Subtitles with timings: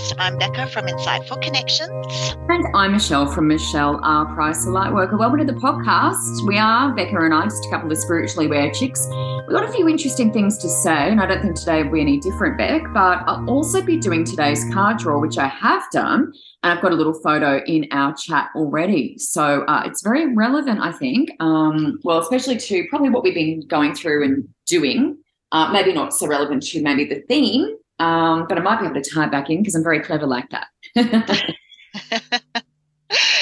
[0.00, 0.14] podcast.
[0.18, 2.06] I'm Bekka from Insightful Connections.
[2.48, 4.26] And I'm Michelle from Michelle R.
[4.34, 5.18] Price, a Lightworker.
[5.18, 6.46] Welcome to the podcast.
[6.46, 9.06] We are, Bekka and I, just a couple of spiritually aware chicks.
[9.46, 12.00] We've got a few interesting things to say, and I don't think today will be
[12.00, 16.32] any different, Beck, but I'll also be doing today's card draw, which I have done.
[16.62, 19.16] And I've got a little photo in our chat already.
[19.18, 21.30] So uh, it's very relevant, I think.
[21.40, 25.18] Um, well, especially to probably what we've been going through and doing.
[25.52, 29.00] Uh, maybe not so relevant to maybe the theme, um, but I might be able
[29.00, 30.68] to tie it back in because I'm very clever like that.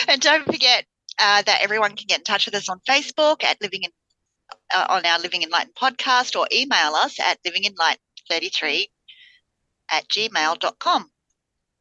[0.09, 0.85] and don't forget
[1.21, 3.91] uh, that everyone can get in touch with us on Facebook at Living in
[4.75, 8.87] uh, on our Living Enlightened podcast or email us at livingenlightened33
[9.91, 11.11] at gmail.com.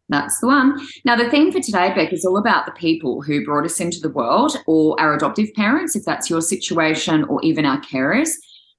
[0.09, 0.79] That's the one.
[1.03, 3.99] Now, the theme for today, Beck, is all about the people who brought us into
[3.99, 8.29] the world or our adoptive parents, if that's your situation, or even our carers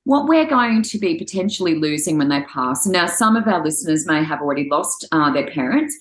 [0.09, 2.87] what we're going to be potentially losing when they pass.
[2.87, 5.95] Now, some of our listeners may have already lost uh, their parents.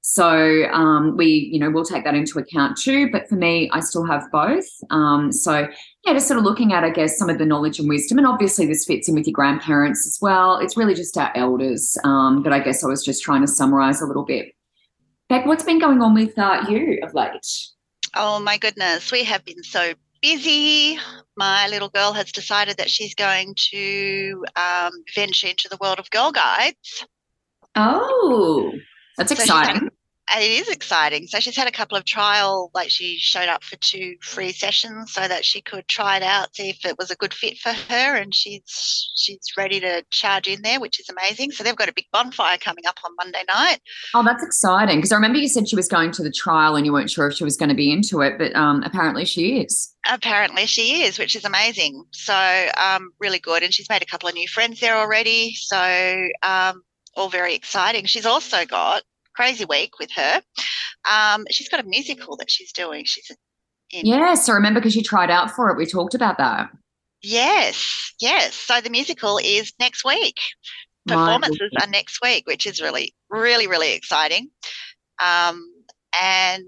[0.00, 3.10] So um, we, you know, we'll take that into account too.
[3.10, 4.64] But for me, I still have both.
[4.88, 5.68] Um, so
[6.06, 8.26] yeah, just sort of looking at, I guess, some of the knowledge and wisdom, and
[8.26, 10.56] obviously this fits in with your grandparents as well.
[10.56, 11.98] It's really just our elders.
[12.02, 14.54] Um, but I guess I was just trying to summarize a little bit.
[15.28, 17.46] Beck, what's been going on with uh, you of late?
[18.16, 20.98] Oh my goodness, we have been so busy.
[21.36, 26.10] My little girl has decided that she's going to um, venture into the world of
[26.10, 27.04] Girl Guides.
[27.74, 28.72] Oh,
[29.16, 29.90] that's so exciting.
[30.36, 31.26] It is exciting.
[31.26, 35.12] So she's had a couple of trial, like she showed up for two free sessions
[35.12, 37.72] so that she could try it out, see if it was a good fit for
[37.72, 41.50] her, and she's she's ready to charge in there, which is amazing.
[41.50, 43.80] So they've got a big bonfire coming up on Monday night.
[44.14, 46.86] Oh, that's exciting because I remember you said she was going to the trial and
[46.86, 49.60] you weren't sure if she was going to be into it, but um, apparently she
[49.60, 49.94] is.
[50.08, 52.04] Apparently she is, which is amazing.
[52.12, 55.54] So um, really good, and she's made a couple of new friends there already.
[55.54, 56.82] So um,
[57.16, 58.06] all very exciting.
[58.06, 59.02] She's also got
[59.40, 60.42] crazy week with her.
[61.10, 63.04] Um, she's got a musical that she's doing.
[63.06, 63.30] She's
[63.90, 64.04] in.
[64.04, 65.78] Yes, I remember because you tried out for it.
[65.78, 66.68] We talked about that.
[67.22, 68.54] Yes, yes.
[68.54, 70.36] So the musical is next week.
[71.08, 74.50] Performances are next week, which is really, really, really exciting.
[75.22, 75.66] Um,
[76.20, 76.64] and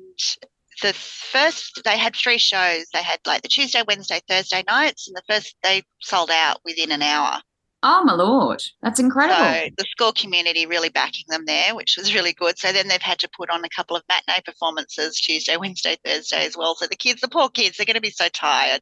[0.81, 2.87] the first, they had three shows.
[2.95, 6.91] They had like the Tuesday, Wednesday, Thursday nights, and the first they sold out within
[6.91, 7.43] an hour.
[7.83, 9.65] Oh my lord, that's incredible!
[9.65, 12.59] So the school community really backing them there, which was really good.
[12.59, 16.47] So then they've had to put on a couple of matinee performances Tuesday, Wednesday, Thursday
[16.47, 16.75] as well.
[16.77, 18.81] So the kids, the poor kids, they're going to be so tired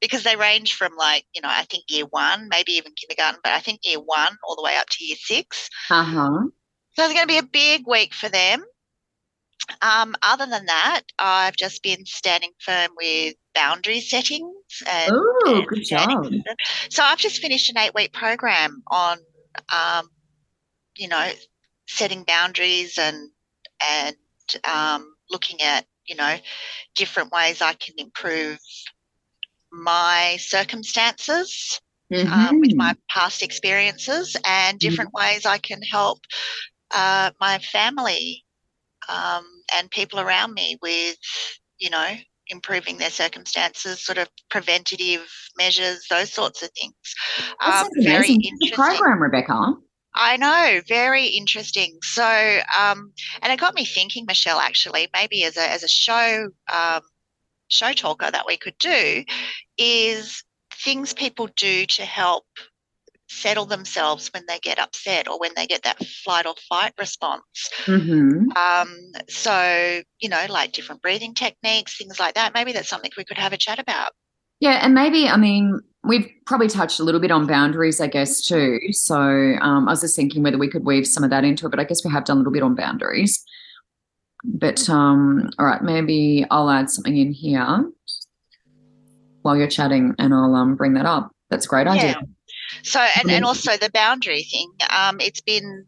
[0.00, 3.52] because they range from like you know I think year one, maybe even kindergarten, but
[3.52, 5.68] I think year one all the way up to year six.
[5.90, 6.48] Uh huh.
[6.94, 8.64] So it's going to be a big week for them.
[9.82, 14.54] Um, other than that, I've just been standing firm with boundary settings.
[14.88, 16.32] Oh, good job.
[16.90, 19.18] So I've just finished an eight week program on,
[19.74, 20.08] um,
[20.96, 21.30] you know,
[21.88, 23.30] setting boundaries and
[23.82, 24.16] and
[24.72, 26.36] um, looking at you know
[26.94, 28.58] different ways I can improve
[29.72, 31.80] my circumstances
[32.12, 32.32] mm-hmm.
[32.32, 34.88] um, with my past experiences and mm-hmm.
[34.88, 35.34] different mm-hmm.
[35.34, 36.20] ways I can help
[36.92, 38.45] uh, my family
[39.08, 39.44] um,
[39.76, 41.16] and people around me with,
[41.78, 42.14] you know,
[42.48, 45.26] improving their circumstances, sort of preventative
[45.58, 46.94] measures, those sorts of things.
[47.64, 49.74] Um, very interesting program, Rebecca.
[50.14, 51.98] I know, very interesting.
[52.02, 52.24] So,
[52.78, 53.12] um,
[53.42, 54.58] and it got me thinking, Michelle.
[54.58, 57.02] Actually, maybe as a as a show um,
[57.68, 59.24] show talker that we could do
[59.76, 60.42] is
[60.82, 62.46] things people do to help
[63.28, 67.42] settle themselves when they get upset or when they get that flight or fight response.
[67.84, 68.50] Mm-hmm.
[68.56, 68.96] Um,
[69.28, 72.54] so, you know, like different breathing techniques, things like that.
[72.54, 74.12] Maybe that's something we could have a chat about.
[74.60, 78.46] Yeah, and maybe, I mean, we've probably touched a little bit on boundaries, I guess,
[78.46, 78.78] too.
[78.92, 81.70] So um, I was just thinking whether we could weave some of that into it,
[81.70, 83.44] but I guess we have done a little bit on boundaries.
[84.44, 87.90] But um, all right, maybe I'll add something in here
[89.42, 91.32] while you're chatting and I'll um, bring that up.
[91.50, 92.20] That's a great idea.
[92.82, 95.86] So, and, and also the boundary thing, um, it's been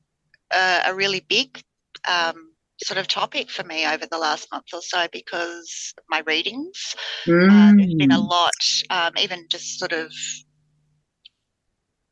[0.52, 1.62] a, a really big
[2.08, 2.52] um,
[2.82, 6.94] sort of topic for me over the last month or so because my readings,
[7.26, 7.50] mm.
[7.50, 8.28] uh, there's been a mm.
[8.28, 8.52] lot,
[8.90, 10.12] um, even just sort of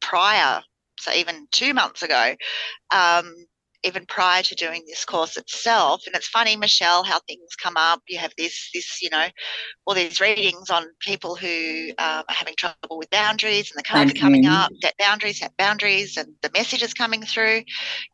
[0.00, 0.62] prior,
[0.98, 2.34] so even two months ago,
[2.90, 3.34] um,
[3.86, 6.02] even prior to doing this course itself.
[6.06, 8.02] And it's funny, Michelle, how things come up.
[8.08, 9.26] You have this, this, you know,
[9.86, 14.10] all these readings on people who um, are having trouble with boundaries, and the cards
[14.10, 14.70] are coming up.
[14.82, 17.62] that boundaries, set boundaries, and the messages coming through.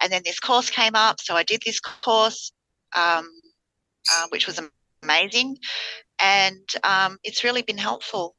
[0.02, 2.52] And then this course came up, so I did this course,
[2.94, 3.28] um,
[4.12, 4.60] uh, which was
[5.02, 5.56] amazing,
[6.22, 8.36] and um, it's really been helpful.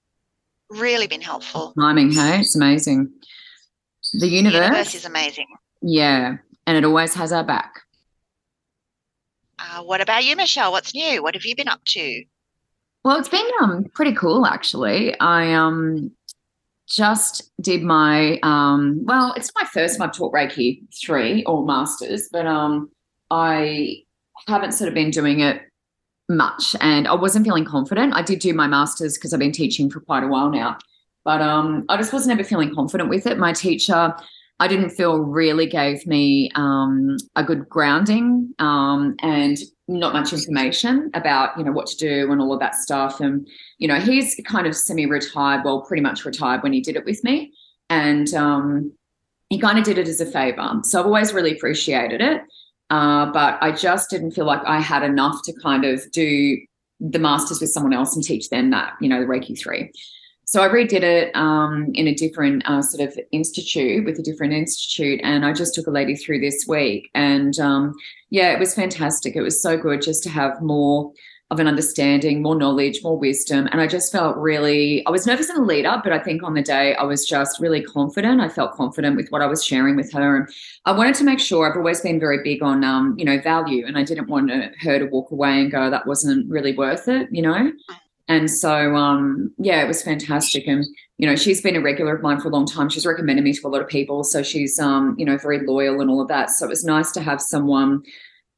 [0.70, 1.74] Really been helpful.
[1.80, 3.12] Timing, hey, it's amazing.
[4.14, 5.48] The universe, the universe is amazing.
[5.82, 7.82] Yeah, and it always has our back.
[9.60, 10.72] Uh, what about you, Michelle?
[10.72, 11.22] What's new?
[11.24, 12.24] What have you been up to?
[13.04, 15.18] Well, it's been um pretty cool actually.
[15.20, 16.12] I um
[16.88, 22.30] just did my um well, it's my first time I've taught Reiki three or masters,
[22.32, 22.90] but um
[23.30, 24.04] I
[24.48, 25.62] haven't sort of been doing it
[26.30, 28.14] much and I wasn't feeling confident.
[28.16, 30.78] I did do my masters because I've been teaching for quite a while now.
[31.26, 33.38] But um I just wasn't ever feeling confident with it.
[33.38, 34.16] My teacher
[34.64, 39.58] I didn't feel really gave me um, a good grounding um, and
[39.90, 43.20] not much information about you know what to do and all of that stuff.
[43.20, 43.46] And
[43.78, 47.22] you know he's kind of semi-retired, well, pretty much retired when he did it with
[47.26, 47.52] me,
[47.90, 48.94] and um,
[49.50, 50.80] he kind of did it as a favor.
[50.84, 52.44] So I've always really appreciated it,
[52.90, 56.58] uh, but I just didn't feel like I had enough to kind of do
[57.02, 59.92] the masters with someone else and teach them that you know the Reiki three
[60.46, 64.54] so I redid it um, in a different uh, sort of institute with a different
[64.54, 67.94] institute, and I just took a lady through this week, and um,
[68.30, 69.36] yeah, it was fantastic.
[69.36, 71.12] It was so good just to have more
[71.50, 75.06] of an understanding, more knowledge, more wisdom, and I just felt really.
[75.06, 77.26] I was nervous in the lead up, but I think on the day I was
[77.26, 78.42] just really confident.
[78.42, 80.50] I felt confident with what I was sharing with her, and
[80.86, 81.70] I wanted to make sure.
[81.70, 85.00] I've always been very big on, um, you know, value, and I didn't want her
[85.00, 87.72] to walk away and go, "That wasn't really worth it," you know.
[88.28, 90.66] And so, um, yeah, it was fantastic.
[90.66, 90.86] And,
[91.18, 92.90] you know, she's been a regular of mine for a long time.
[92.90, 94.24] She's recommended me to a lot of people.
[94.24, 96.50] So she's, um, you know, very loyal and all of that.
[96.50, 98.02] So it was nice to have someone,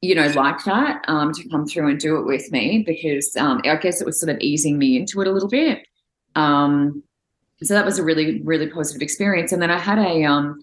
[0.02, 3.60] you know, like that um, to come through and do it with me because um,
[3.64, 5.86] I guess it was sort of easing me into it a little bit.
[6.36, 7.02] Um,
[7.62, 9.50] so that was a really, really positive experience.
[9.50, 10.60] And then I had a, um,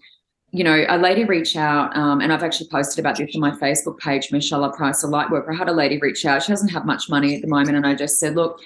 [0.52, 3.50] you know, a lady reach out, um, and I've actually posted about this on my
[3.50, 5.52] Facebook page, Michelle Price, a light worker.
[5.52, 6.44] I had a lady reach out.
[6.44, 7.76] She doesn't have much money at the moment.
[7.76, 8.60] And I just said, look,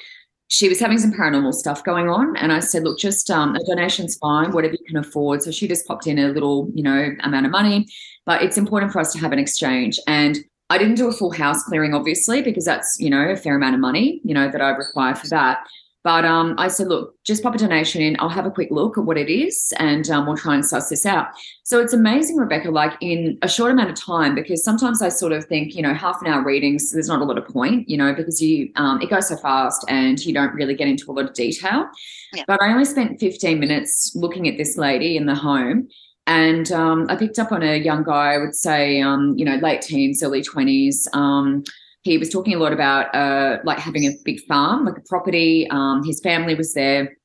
[0.48, 2.36] she was having some paranormal stuff going on.
[2.36, 5.42] And I said, look, just um, a donation's fine, whatever you can afford.
[5.42, 7.86] So she just popped in a little, you know, amount of money.
[8.24, 10.00] But it's important for us to have an exchange.
[10.06, 10.38] And
[10.70, 13.74] I didn't do a full house clearing, obviously, because that's, you know, a fair amount
[13.74, 15.66] of money, you know, that I require for that.
[16.04, 18.16] But um, I said, look, just pop a donation in.
[18.20, 20.88] I'll have a quick look at what it is and um, we'll try and suss
[20.88, 21.28] this out.
[21.64, 25.32] So it's amazing, Rebecca, like in a short amount of time, because sometimes I sort
[25.32, 27.96] of think, you know, half an hour readings, there's not a lot of point, you
[27.96, 31.12] know, because you um, it goes so fast and you don't really get into a
[31.12, 31.88] lot of detail.
[32.32, 32.44] Yeah.
[32.46, 35.88] But I only spent 15 minutes looking at this lady in the home.
[36.28, 39.56] And um, I picked up on a young guy, I would say, um, you know,
[39.56, 41.64] late teens, early 20s um,
[42.08, 45.69] he was talking a lot about uh, like having a big farm, like a property.
[45.70, 47.16] Um, his family was there,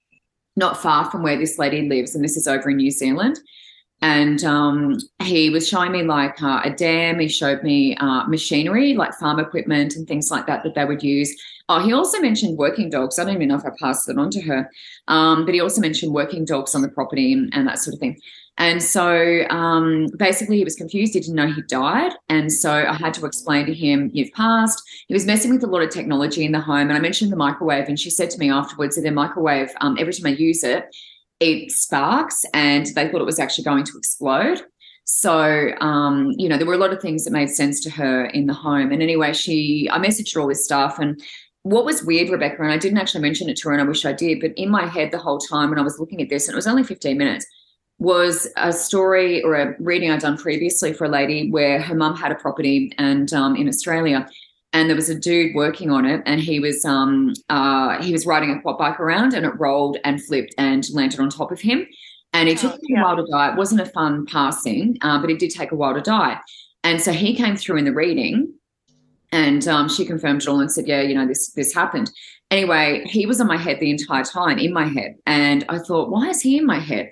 [0.56, 3.39] not far from where this lady lives, and this is over in New Zealand.
[4.01, 7.19] And um, he was showing me like uh, a dam.
[7.19, 11.01] He showed me uh, machinery, like farm equipment and things like that that they would
[11.01, 11.33] use.
[11.69, 13.18] Oh, he also mentioned working dogs.
[13.18, 14.69] I don't even know if I passed it on to her,
[15.07, 18.01] um, but he also mentioned working dogs on the property and, and that sort of
[18.01, 18.19] thing.
[18.57, 21.13] And so um, basically, he was confused.
[21.13, 22.13] He didn't know he died.
[22.29, 24.81] And so I had to explain to him, You've passed.
[25.07, 26.89] He was messing with a lot of technology in the home.
[26.89, 27.88] And I mentioned the microwave.
[27.88, 30.86] And she said to me afterwards that their microwave, um, every time I use it,
[31.39, 32.45] it sparks.
[32.53, 34.62] And they thought it was actually going to explode.
[35.05, 38.25] So, um, you know, there were a lot of things that made sense to her
[38.25, 38.91] in the home.
[38.91, 41.00] And anyway, she, I messaged her all this stuff.
[41.00, 41.22] And
[41.63, 44.05] what was weird, Rebecca, and I didn't actually mention it to her, and I wish
[44.05, 46.48] I did, but in my head the whole time when I was looking at this,
[46.48, 47.45] and it was only 15 minutes,
[48.03, 52.17] was a story or a reading I'd done previously for a lady where her mum
[52.17, 54.27] had a property and um, in Australia,
[54.74, 58.25] and there was a dude working on it, and he was um, uh, he was
[58.25, 61.62] riding a quad bike around, and it rolled and flipped and landed on top of
[61.62, 61.88] him,
[62.33, 63.00] and it oh, took yeah.
[63.00, 63.51] a while to die.
[63.53, 66.41] It wasn't a fun passing, uh, but it did take a while to die,
[66.83, 68.53] and so he came through in the reading.
[69.31, 72.12] And um, she confirmed it all and said, "Yeah, you know this this happened."
[72.51, 76.12] Anyway, he was on my head the entire time, in my head, and I thought,
[76.12, 77.10] "Why is he in my head?"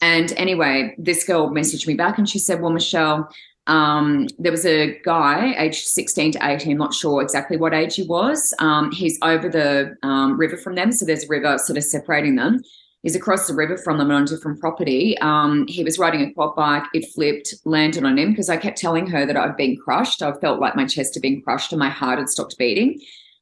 [0.00, 3.28] And anyway, this girl messaged me back and she said, Well, Michelle,
[3.66, 8.02] um, there was a guy aged 16 to 18, not sure exactly what age he
[8.02, 8.52] was.
[8.58, 10.92] Um, he's over the um, river from them.
[10.92, 12.60] So there's a river sort of separating them.
[13.02, 15.16] He's across the river from them on a different property.
[15.18, 16.84] Um, he was riding a quad bike.
[16.94, 20.22] It flipped, landed on him because I kept telling her that I've been crushed.
[20.22, 22.98] I felt like my chest had been crushed and my heart had stopped beating.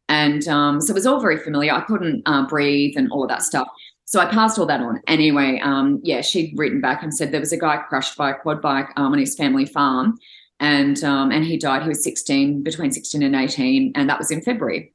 [0.09, 1.73] And um, so it was all very familiar.
[1.73, 3.69] I couldn't uh, breathe and all of that stuff.
[4.05, 5.01] So I passed all that on.
[5.07, 8.35] Anyway, um, yeah, she'd written back and said there was a guy crushed by a
[8.35, 10.19] quad bike um, on his family farm,
[10.61, 11.83] and um, and he died.
[11.83, 14.93] He was 16, between 16 and 18, and that was in February.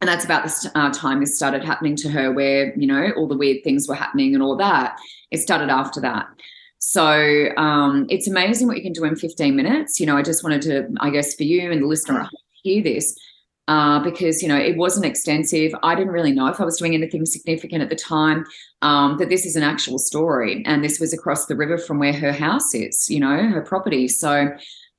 [0.00, 3.28] And that's about the uh, time this started happening to her, where you know all
[3.28, 4.98] the weird things were happening and all that.
[5.30, 6.26] It started after that.
[6.78, 10.00] So um, it's amazing what you can do in 15 minutes.
[10.00, 12.26] You know, I just wanted to, I guess, for you and the listener,
[12.62, 13.14] hear this
[13.70, 15.72] uh, because you know it wasn't extensive.
[15.82, 18.44] I didn't really know if I was doing anything significant at the time.
[18.82, 22.12] Um, that this is an actual story, and this was across the river from where
[22.12, 23.08] her house is.
[23.08, 24.08] You know, her property.
[24.08, 24.50] So.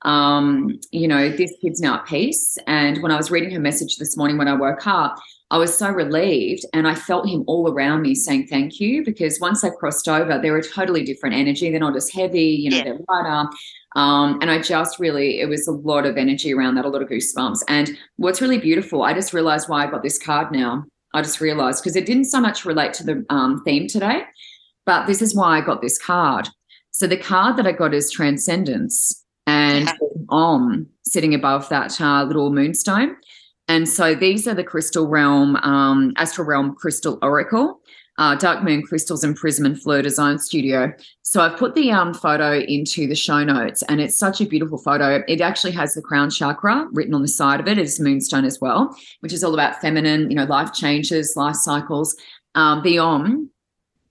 [0.03, 2.57] um, you know, this kid's now at peace.
[2.65, 5.19] And when I was reading her message this morning when I woke up,
[5.51, 9.39] I was so relieved and I felt him all around me saying thank you because
[9.39, 11.69] once they crossed over, they're a totally different energy.
[11.69, 12.83] They're not as heavy, you know, yeah.
[12.85, 13.49] they're lighter.
[13.95, 17.01] Um, and I just really, it was a lot of energy around that, a lot
[17.01, 17.59] of goosebumps.
[17.67, 20.85] And what's really beautiful, I just realized why I got this card now.
[21.13, 24.23] I just realized because it didn't so much relate to the um, theme today,
[24.85, 26.47] but this is why I got this card.
[26.91, 29.93] So the card that I got is Transcendence and yeah.
[30.29, 33.17] Om sitting above that uh, little moonstone.
[33.67, 37.80] And so these are the crystal realm, um, astral realm crystal oracle,
[38.21, 40.93] uh, dark moon crystals and prism and fleur design studio.
[41.23, 44.77] So I've put the um, photo into the show notes, and it's such a beautiful
[44.77, 45.23] photo.
[45.27, 47.79] It actually has the crown chakra written on the side of it.
[47.79, 52.15] It's moonstone as well, which is all about feminine, you know, life changes, life cycles.
[52.53, 53.49] Um, the Om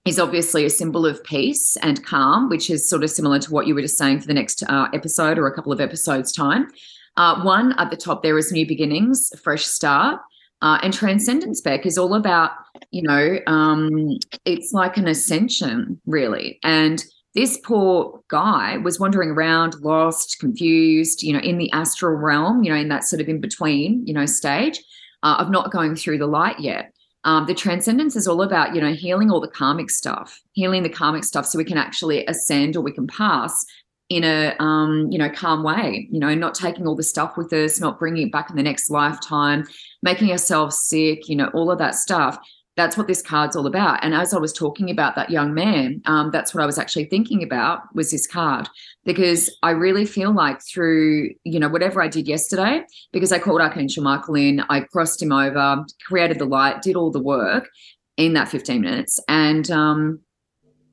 [0.03, 3.65] is obviously a symbol of peace and calm, which is sort of similar to what
[3.65, 6.67] you were just saying for the next uh, episode or a couple of episodes' time.
[7.15, 10.19] Uh, one at the top there is new beginnings, fresh start.
[10.61, 12.51] Uh, and transcendence Beck is all about,
[12.91, 16.59] you know, um, it's like an ascension, really.
[16.63, 17.03] And
[17.33, 22.71] this poor guy was wandering around, lost, confused, you know, in the astral realm, you
[22.71, 24.83] know, in that sort of in between, you know, stage
[25.23, 26.93] uh, of not going through the light yet.
[27.23, 30.89] Um, the transcendence is all about, you know, healing all the karmic stuff, healing the
[30.89, 33.63] karmic stuff so we can actually ascend or we can pass
[34.11, 37.53] in a um, you know calm way you know not taking all the stuff with
[37.53, 39.65] us not bringing it back in the next lifetime
[40.03, 42.37] making ourselves sick you know all of that stuff.
[42.77, 44.03] That's what this card's all about.
[44.03, 47.05] And as i was talking about that young man um, that's what i was actually
[47.05, 48.67] thinking about was this card.
[49.05, 53.61] Because i really feel like through you know whatever i did yesterday because i called
[53.61, 57.69] archangel michael in i crossed him over created the light did all the work
[58.17, 59.19] in that 15 minutes.
[59.27, 60.19] And um,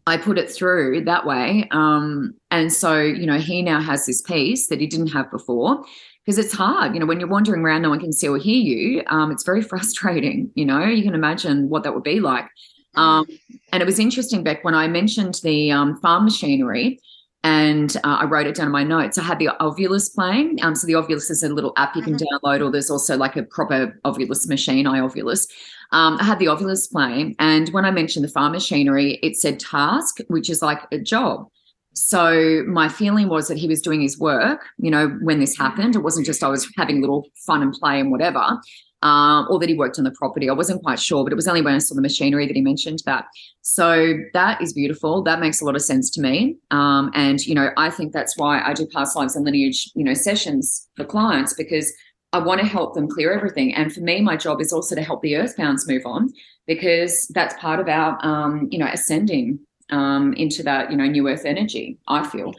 [0.08, 1.68] I put it through that way.
[1.70, 5.84] Um, and so, you know, he now has this peace that he didn't have before
[6.24, 6.94] because it's hard.
[6.94, 9.02] You know, when you're wandering around, no one can see or hear you.
[9.08, 10.50] Um, it's very frustrating.
[10.54, 12.46] You know, you can imagine what that would be like.
[12.94, 13.26] Um,
[13.72, 16.98] and it was interesting, Beck, when I mentioned the um, farm machinery
[17.44, 19.18] and uh, I wrote it down in my notes.
[19.18, 20.58] I had the Ovilus playing.
[20.62, 22.46] Um, so the Ovilus is a little app you can mm-hmm.
[22.46, 25.46] download, or there's also like a proper Ovilus machine, iOvilus.
[25.90, 29.58] Um, I had the Ovilus playing, and when I mentioned the farm machinery, it said
[29.58, 31.48] task, which is like a job.
[31.94, 35.96] So my feeling was that he was doing his work, you know, when this happened.
[35.96, 38.60] It wasn't just I was having a little fun and play and whatever,
[39.02, 40.48] um, or that he worked on the property.
[40.48, 42.62] I wasn't quite sure, but it was only when I saw the machinery that he
[42.62, 43.24] mentioned that.
[43.62, 45.22] So that is beautiful.
[45.22, 46.56] That makes a lot of sense to me.
[46.70, 50.04] Um, and, you know, I think that's why I do past lives and lineage, you
[50.04, 51.92] know, sessions for clients because–
[52.32, 53.74] I want to help them clear everything.
[53.74, 56.30] And for me, my job is also to help the earthbounds move on
[56.66, 61.28] because that's part of our, um, you know, ascending um, into that, you know, new
[61.28, 62.54] earth energy, I feel.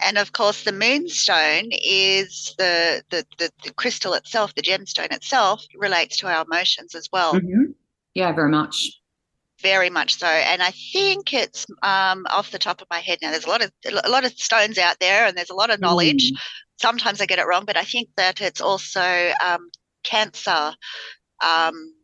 [0.00, 5.64] And of course, the moonstone is the, the, the, the crystal itself, the gemstone itself
[5.74, 7.34] relates to our emotions as well.
[7.34, 7.72] Mm-hmm.
[8.14, 9.00] Yeah, very much
[9.62, 13.30] very much so and i think it's um, off the top of my head now
[13.30, 15.80] there's a lot of a lot of stones out there and there's a lot of
[15.80, 16.36] knowledge mm
[16.76, 19.70] sometimes I get it wrong, but I think that it's also um,
[20.02, 20.72] Cancer
[21.44, 21.94] um,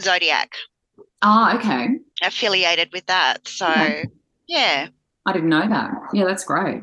[0.00, 0.52] zodiac.
[1.22, 1.88] Oh, okay.
[2.22, 3.46] Affiliated with that.
[3.46, 4.04] So, okay.
[4.48, 4.88] yeah.
[5.26, 5.90] I didn't know that.
[6.12, 6.82] Yeah, that's great.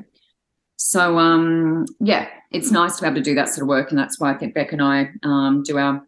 [0.77, 3.89] So, um, yeah, it's nice to be able to do that sort of work.
[3.89, 6.05] And that's why I think Beck and I um, do our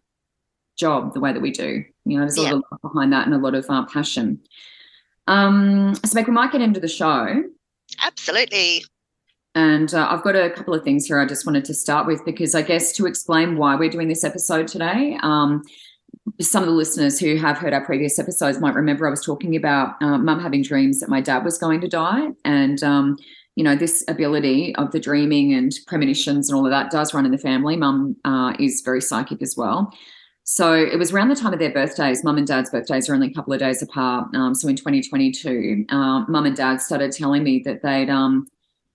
[0.77, 1.83] job the way that we do.
[2.05, 2.53] You know, there's a yeah.
[2.53, 4.39] lot of behind that and a lot of uh, passion.
[5.27, 7.43] Um, so, Beck, we might get into the show.
[8.03, 8.85] Absolutely.
[9.55, 12.23] And uh, I've got a couple of things here I just wanted to start with
[12.23, 15.63] because I guess to explain why we're doing this episode today, um,
[16.39, 19.55] some of the listeners who have heard our previous episodes might remember I was talking
[19.55, 22.29] about uh, mum having dreams that my dad was going to die.
[22.45, 23.17] And, um,
[23.55, 27.25] you know, this ability of the dreaming and premonitions and all of that does run
[27.25, 27.75] in the family.
[27.75, 29.91] Mum uh, is very psychic as well.
[30.43, 32.23] So it was around the time of their birthdays.
[32.23, 34.33] Mum and dad's birthdays are only a couple of days apart.
[34.33, 38.47] Um, so in 2022, uh, mum and dad started telling me that they'd um,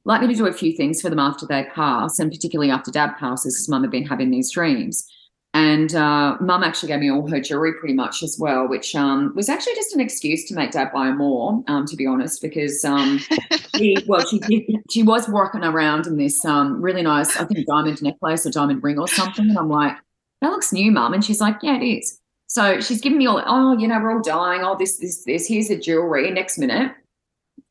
[0.04, 2.90] like me to do a few things for them after they pass, and particularly after
[2.90, 5.06] dad passes, because mum had been having these dreams.
[5.54, 9.32] And uh, mum actually gave me all her jewelry pretty much as well, which um,
[9.36, 12.84] was actually just an excuse to make dad buy more, um, to be honest, because
[12.84, 13.20] um,
[13.76, 18.02] he, well, she she was walking around in this um, really nice, I think, diamond
[18.02, 19.48] necklace or diamond ring or something.
[19.48, 19.96] And I'm like,
[20.40, 21.14] that looks new, mum.
[21.14, 22.20] And she's like, yeah, it is.
[22.48, 24.62] So she's giving me all, oh, you know, we're all dying.
[24.64, 25.46] Oh, this, this, this.
[25.46, 26.30] Here's the jewelry.
[26.32, 26.92] Next minute,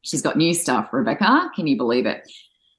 [0.04, 1.50] she's got new stuff, Rebecca.
[1.56, 2.30] Can you believe it?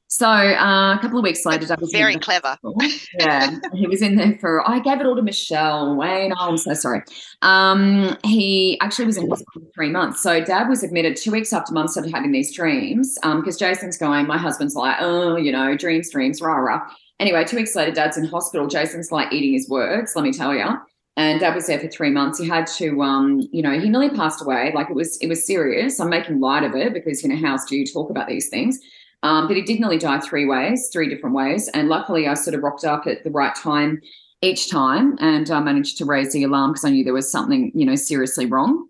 [0.07, 2.57] So uh, a couple of weeks later, Dad was very clever.
[3.19, 4.69] yeah, he was in there for.
[4.69, 5.97] I gave it all to Michelle.
[5.97, 7.03] Wayne, oh, I'm so sorry.
[7.43, 10.23] Um, he actually was in hospital for three months.
[10.23, 13.19] So Dad was admitted two weeks after Mum started having these dreams.
[13.23, 16.89] Because um, Jason's going, my husband's like, oh, you know, dreams, dreams, rah rah.
[17.19, 18.69] Anyway, two weeks later, Dad's in hospital.
[18.69, 20.13] Jason's like eating his words.
[20.15, 20.77] Let me tell you.
[21.17, 22.39] And Dad was there for three months.
[22.39, 24.73] He had to, um, you know, he nearly passed away.
[24.75, 26.01] Like it was, it was serious.
[26.01, 28.49] I'm making light of it because you know how else do you talk about these
[28.49, 28.81] things?
[29.23, 31.69] Um, but he did nearly die three ways, three different ways.
[31.69, 34.03] And luckily, I sort of rocked up at the right time
[34.43, 37.71] each time and I managed to raise the alarm because I knew there was something,
[37.75, 38.89] you know, seriously wrong.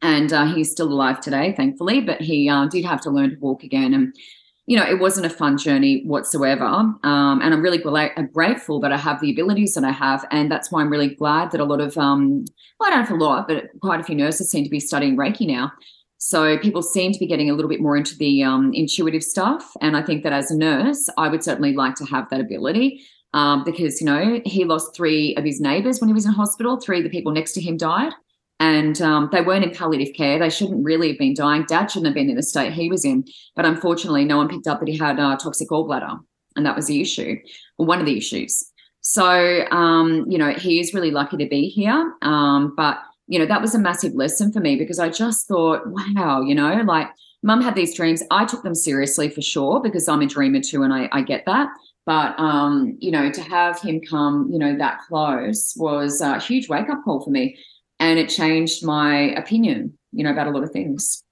[0.00, 3.36] And uh, he's still alive today, thankfully, but he uh, did have to learn to
[3.40, 3.94] walk again.
[3.94, 4.14] And,
[4.68, 6.64] you know, it wasn't a fun journey whatsoever.
[6.64, 10.24] Um, and I'm really gla- uh, grateful that I have the abilities that I have.
[10.30, 12.44] And that's why I'm really glad that a lot of, um,
[12.78, 15.16] well, I don't know a lot, but quite a few nurses seem to be studying
[15.16, 15.72] Reiki now
[16.18, 19.72] so people seem to be getting a little bit more into the um, intuitive stuff.
[19.80, 23.04] And I think that as a nurse, I would certainly like to have that ability
[23.34, 26.80] um, because, you know, he lost three of his neighbours when he was in hospital.
[26.80, 28.12] Three of the people next to him died.
[28.60, 30.38] And um, they weren't in palliative care.
[30.38, 31.64] They shouldn't really have been dying.
[31.68, 33.24] Dad shouldn't have been in the state he was in.
[33.54, 36.18] But unfortunately, no one picked up that he had uh, toxic gallbladder.
[36.56, 37.36] And that was the issue,
[37.76, 38.68] one of the issues.
[39.00, 42.14] So, um, you know, he is really lucky to be here.
[42.22, 42.98] Um, but
[43.28, 46.54] you know, that was a massive lesson for me because I just thought, wow, you
[46.54, 47.08] know, like
[47.42, 48.22] mum had these dreams.
[48.30, 51.44] I took them seriously for sure because I'm a dreamer too and I, I get
[51.46, 51.68] that.
[52.06, 56.70] But, um, you know, to have him come, you know, that close was a huge
[56.70, 57.58] wake up call for me.
[58.00, 61.22] And it changed my opinion, you know, about a lot of things.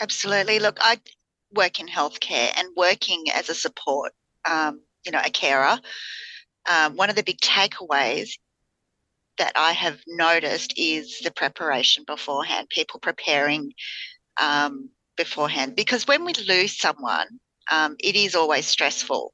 [0.00, 0.58] Absolutely.
[0.58, 0.98] Look, I
[1.52, 4.12] work in healthcare and working as a support,
[4.48, 5.78] um, you know, a carer.
[6.70, 8.30] Um, one of the big takeaways
[9.38, 13.72] that I have noticed is the preparation beforehand, people preparing
[14.40, 15.74] um, beforehand.
[15.76, 17.26] Because when we lose someone,
[17.70, 19.32] um, it is always stressful.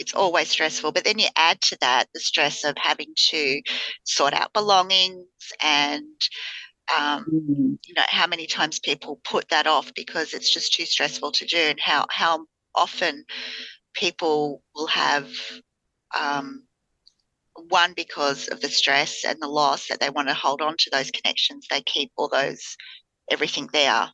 [0.00, 0.92] It's always stressful.
[0.92, 3.62] But then you add to that the stress of having to
[4.04, 5.26] sort out belongings
[5.62, 6.06] and
[6.98, 7.74] um, mm-hmm.
[7.86, 11.46] you know how many times people put that off because it's just too stressful to
[11.46, 13.24] do, and how how often
[13.94, 15.28] people will have
[16.18, 16.64] um,
[17.68, 20.90] one because of the stress and the loss that they want to hold on to
[20.90, 22.76] those connections they keep all those
[23.30, 24.08] everything there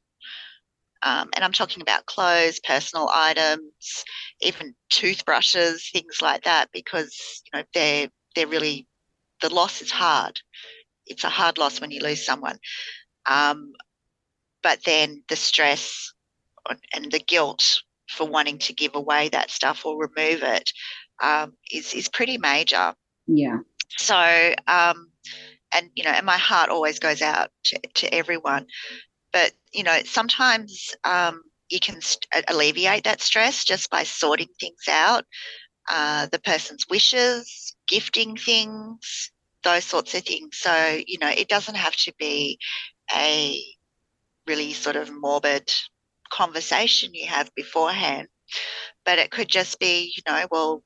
[1.03, 4.05] um, and i'm talking about clothes personal items
[4.43, 8.87] even toothbrushes things like that because you know they're they're really
[9.43, 10.41] the loss is hard
[11.07, 12.59] it's a hard loss when you lose someone
[13.29, 13.73] um,
[14.63, 16.13] but then the stress
[16.95, 20.73] and the guilt for wanting to give away that stuff or remove it
[21.23, 22.95] um, is is pretty major
[23.27, 23.59] yeah.
[23.99, 24.17] So,
[24.67, 25.11] um,
[25.75, 28.67] and you know, and my heart always goes out to, to everyone.
[29.37, 34.89] But you know, sometimes um, you can st- alleviate that stress just by sorting things
[34.89, 35.27] out,
[35.91, 39.31] uh, the person's wishes, gifting things,
[39.63, 40.57] those sorts of things.
[40.57, 40.73] So
[41.07, 42.59] you know, it doesn't have to be
[43.15, 43.61] a
[44.47, 45.71] really sort of morbid
[46.31, 48.29] conversation you have beforehand,
[49.05, 50.83] but it could just be, you know, well,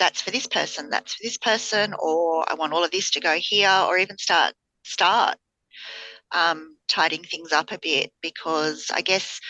[0.00, 3.20] that's for this person, that's for this person, or I want all of this to
[3.20, 5.38] go here, or even start start
[6.32, 9.40] um, tidying things up a bit because I guess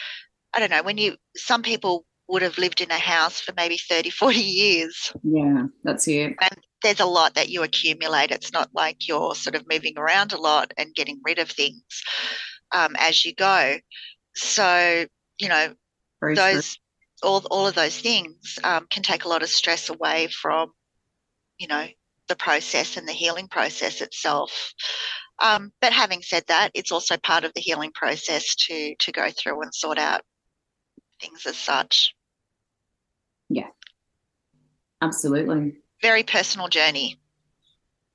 [0.55, 3.79] I don't know when you some people would have lived in a house for maybe
[3.79, 5.13] 30 40 years.
[5.23, 6.35] Yeah that's it.
[6.41, 8.31] And there's a lot that you accumulate.
[8.31, 11.83] It's not like you're sort of moving around a lot and getting rid of things
[12.73, 13.79] um, as you go.
[14.35, 15.07] So
[15.39, 15.75] you know
[16.21, 16.85] Very those true
[17.23, 20.73] all, all of those things um, can take a lot of stress away from,
[21.59, 21.87] you know,
[22.29, 24.75] the process and the healing process itself.
[25.41, 29.29] Um, but having said that, it's also part of the healing process to to go
[29.31, 30.23] through and sort out
[31.21, 32.15] things as such.
[33.49, 33.69] Yeah,
[35.01, 35.77] absolutely.
[36.03, 37.19] Very personal journey.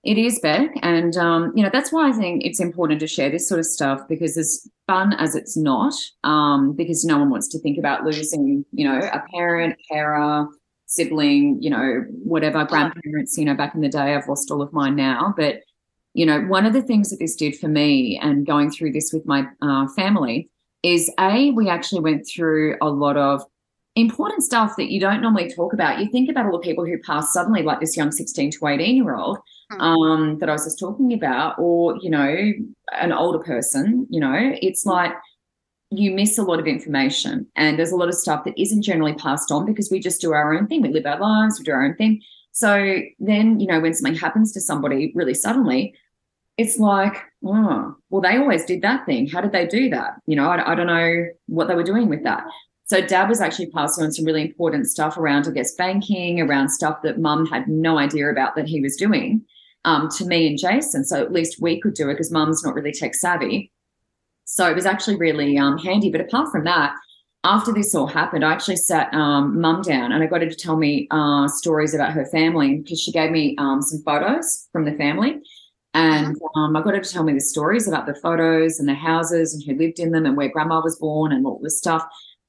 [0.03, 0.69] It is, Beck.
[0.81, 3.65] And, um, you know, that's why I think it's important to share this sort of
[3.65, 5.93] stuff because as fun as it's not,
[6.25, 10.47] um, because no one wants to think about losing, you know, a parent, carer,
[10.95, 14.15] sibling, you know, whatever, grandparents, you know, back in the day.
[14.15, 15.33] I've lost all of mine now.
[15.35, 15.61] But,
[16.13, 19.11] you know, one of the things that this did for me and going through this
[19.11, 20.49] with my uh, family
[20.83, 23.41] is A, we actually went through a lot of
[23.95, 25.99] important stuff that you don't normally talk about.
[25.99, 28.95] You think about all the people who pass suddenly, like this young 16 to 18
[28.95, 29.39] year old
[29.71, 29.81] hmm.
[29.81, 32.53] um, that I was just talking about, or, you know,
[32.93, 35.13] an older person, you know, it's like
[35.97, 39.13] you miss a lot of information and there's a lot of stuff that isn't generally
[39.13, 40.81] passed on because we just do our own thing.
[40.81, 42.21] We live our lives, we do our own thing.
[42.51, 45.95] So then, you know, when something happens to somebody really suddenly,
[46.57, 49.27] it's like, oh, well, they always did that thing.
[49.27, 50.21] How did they do that?
[50.27, 52.43] You know, I, I don't know what they were doing with that.
[52.85, 56.69] So dad was actually passing on some really important stuff around, I guess, banking, around
[56.69, 59.43] stuff that mum had no idea about that he was doing
[59.85, 61.03] um, to me and Jason.
[61.03, 63.71] So at least we could do it because mum's not really tech savvy.
[64.45, 66.11] So it was actually really um, handy.
[66.11, 66.95] But apart from that,
[67.43, 70.55] after this all happened, I actually sat um, mum down and I got her to
[70.55, 74.85] tell me uh, stories about her family because she gave me um, some photos from
[74.85, 75.41] the family.
[75.93, 78.95] And um, I got her to tell me the stories about the photos and the
[78.95, 82.03] houses and who lived in them and where grandma was born and all this stuff.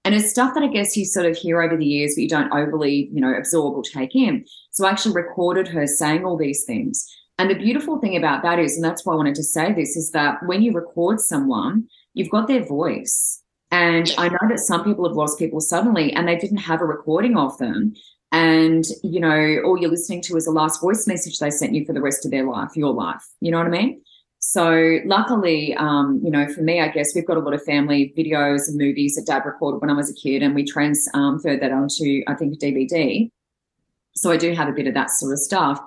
[0.04, 2.28] And it's stuff that I guess you sort of hear over the years, but you
[2.28, 4.44] don't overly, you know, absorb or take in.
[4.70, 7.06] So I actually recorded her saying all these things.
[7.38, 9.96] And the beautiful thing about that is, and that's why I wanted to say this,
[9.96, 13.42] is that when you record someone, you've got their voice.
[13.70, 16.84] And I know that some people have lost people suddenly and they didn't have a
[16.84, 17.94] recording of them.
[18.30, 21.84] And, you know, all you're listening to is the last voice message they sent you
[21.84, 23.24] for the rest of their life, your life.
[23.40, 24.00] You know what I mean?
[24.38, 28.12] So luckily, um, you know, for me, I guess we've got a lot of family
[28.16, 31.72] videos and movies that dad recorded when I was a kid and we transferred that
[31.72, 33.30] onto, I think, DVD.
[34.14, 35.80] So I do have a bit of that sort of stuff.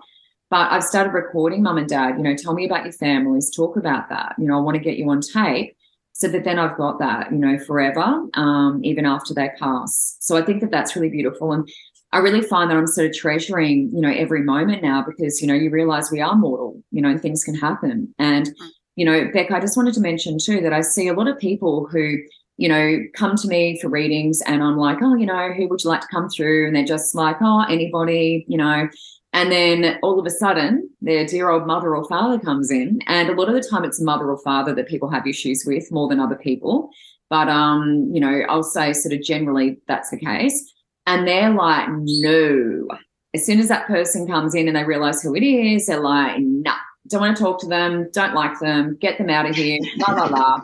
[0.49, 3.75] But I've started recording mum and dad, you know, tell me about your families, talk
[3.75, 4.35] about that.
[4.37, 5.75] You know, I want to get you on tape
[6.13, 10.17] so that then I've got that, you know, forever, um, even after they pass.
[10.19, 11.51] So I think that that's really beautiful.
[11.51, 11.69] And
[12.11, 15.47] I really find that I'm sort of treasuring, you know, every moment now because, you
[15.47, 18.13] know, you realize we are mortal, you know, and things can happen.
[18.17, 18.69] And, mm.
[18.95, 21.37] you know, Beck, I just wanted to mention too that I see a lot of
[21.37, 22.17] people who,
[22.55, 25.83] you know, come to me for readings and I'm like, oh, you know, who would
[25.83, 26.65] you like to come through?
[26.65, 28.87] And they're just like, oh, anybody, you know.
[29.37, 33.01] And then all of a sudden, their dear old mother or father comes in.
[33.05, 35.91] And a lot of the time, it's mother or father that people have issues with
[35.91, 36.89] more than other people.
[37.29, 40.73] But, um, you know, I'll say sort of generally that's the case.
[41.05, 42.87] And they're like, no.
[43.35, 46.37] As soon as that person comes in and they realize who it is, they're like,
[46.39, 46.73] nah,
[47.07, 50.15] don't want to talk to them, don't like them, get them out of here, la,
[50.15, 50.61] la, la.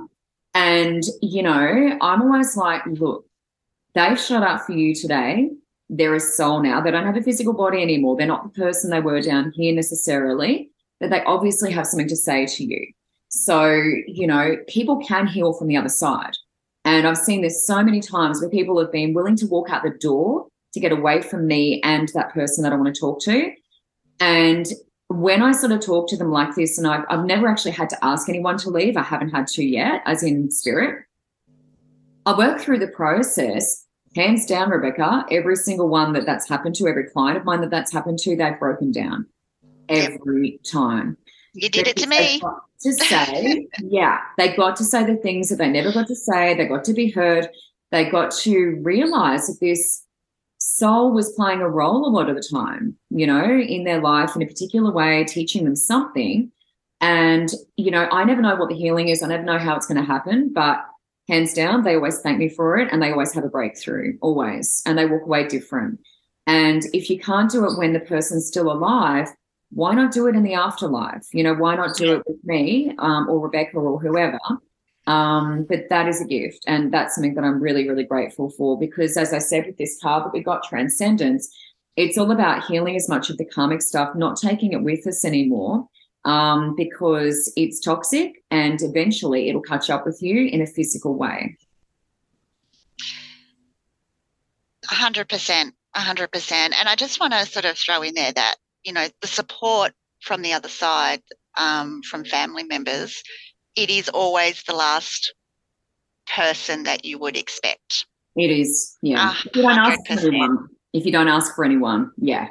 [0.56, 3.28] And, you know, I'm always like, look,
[3.94, 5.52] they've shut up for you today
[5.98, 6.82] they're a soul now.
[6.82, 8.18] They don't have a physical body anymore.
[8.18, 12.16] They're not the person they were down here necessarily, but they obviously have something to
[12.16, 12.92] say to you.
[13.30, 13.72] So,
[14.08, 16.34] you know, people can heal from the other side.
[16.86, 19.84] And I've seen this so many times where people have been willing to walk out
[19.84, 23.22] the door to get away from me and that person that I want to talk
[23.22, 23.52] to.
[24.20, 24.66] And
[25.08, 27.90] when I sort of talk to them like this, and I've, I've never actually had
[27.92, 31.06] to ask anyone to leave, I haven't had to yet, as in spirit.
[32.26, 33.83] I work through the process
[34.16, 37.70] hands down, Rebecca, every single one that that's happened to, every client of mine that
[37.70, 39.26] that's happened to, they've broken down
[39.90, 41.18] every time.
[41.54, 42.42] You did it to me.
[42.82, 46.54] To say, yeah, they got to say the things that they never got to say.
[46.54, 47.48] They got to be heard.
[47.92, 50.04] They got to realize that this
[50.58, 54.36] soul was playing a role a lot of the time, you know, in their life
[54.36, 56.52] in a particular way, teaching them something.
[57.00, 59.22] And, you know, I never know what the healing is.
[59.22, 60.84] I never know how it's going to happen, but
[61.28, 64.82] hands down, they always thank me for it and they always have a breakthrough, always.
[64.86, 66.00] And they walk away different.
[66.46, 69.30] And if you can't do it when the person's still alive,
[69.72, 71.26] why not do it in the afterlife?
[71.32, 74.40] You know, why not do it with me um, or Rebecca or whoever?
[75.08, 76.64] Um, but that is a gift.
[76.68, 80.00] And that's something that I'm really, really grateful for because, as I said, with this
[80.02, 81.54] card that we got, Transcendence,
[81.96, 85.26] it's all about healing as much of the karmic stuff, not taking it with us
[85.26, 85.88] anymore,
[86.26, 91.58] um, because it's toxic and eventually it'll catch up with you in a physical way.
[94.86, 95.72] 100%.
[95.96, 96.52] 100%.
[96.52, 99.92] And I just want to sort of throw in there that, you know, the support
[100.22, 101.22] from the other side,
[101.58, 103.22] um, from family members,
[103.76, 105.34] it is always the last
[106.34, 108.06] person that you would expect.
[108.36, 109.34] It is, yeah.
[109.46, 112.50] If you don't ask for anyone, if you don't ask for anyone, yeah.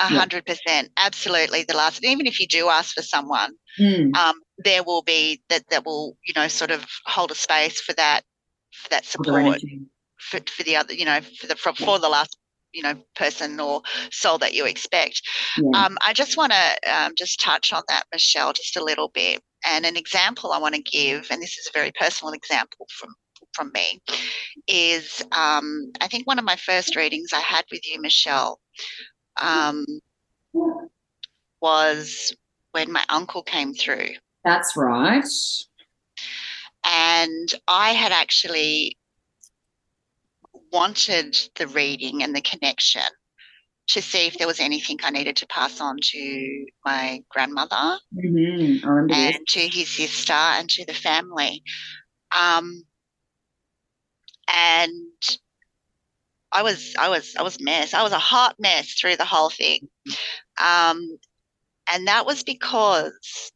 [0.00, 1.64] Yeah, hundred percent, absolutely.
[1.64, 4.14] The last, even if you do ask for someone, mm.
[4.16, 7.92] um, there will be that that will you know sort of hold a space for
[7.94, 8.22] that
[8.72, 9.60] for that support
[10.18, 12.36] for, for the other you know for the for, for the last
[12.72, 13.82] you know person or
[14.12, 15.22] soul that you expect.
[15.56, 15.84] Yeah.
[15.84, 19.42] Um, I just want to um, just touch on that, Michelle, just a little bit.
[19.64, 23.14] And an example I want to give, and this is a very personal example from
[23.52, 24.00] from me,
[24.68, 28.60] is um, I think one of my first readings I had with you, Michelle,
[29.40, 29.84] um,
[31.60, 32.34] was
[32.72, 34.10] when my uncle came through.
[34.44, 35.24] That's right.
[36.84, 38.96] And I had actually
[40.72, 43.02] wanted the reading and the connection
[43.88, 49.10] to see if there was anything I needed to pass on to my grandmother mm-hmm.
[49.12, 51.62] and to his sister and to the family.
[52.36, 52.82] Um,
[54.52, 55.38] and
[56.56, 57.92] I was I was I was a mess.
[57.92, 59.88] I was a hot mess through the whole thing.
[60.58, 61.18] Um,
[61.92, 63.52] and that was because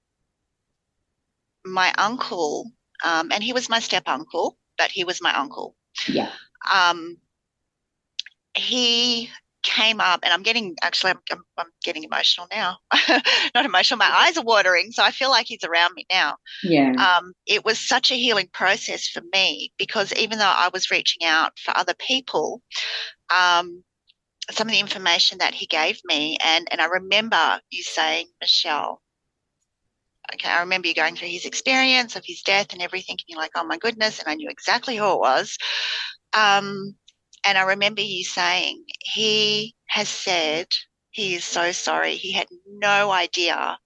[1.65, 2.71] my uncle,
[3.03, 5.75] um, and he was my step uncle, but he was my uncle.
[6.07, 6.31] Yeah.
[6.71, 7.17] um,
[8.55, 9.31] he
[9.63, 12.79] came up and i'm getting actually i'm, I'm, I'm getting emotional now.
[13.55, 16.37] Not emotional my eyes are watering so i feel like he's around me now.
[16.63, 16.93] Yeah.
[16.93, 21.27] Um, it was such a healing process for me because even though i was reaching
[21.27, 22.63] out for other people
[23.35, 23.85] um,
[24.51, 29.01] some of the information that he gave me and and i remember you saying michelle
[30.33, 33.39] okay i remember you going through his experience of his death and everything and you're
[33.39, 35.57] like oh my goodness and i knew exactly who it was.
[36.33, 36.95] Um,
[37.45, 40.69] and I remember you saying, he has said
[41.11, 42.17] he is so sorry.
[42.17, 43.79] He had no idea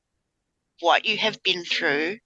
[0.80, 2.18] what you have been through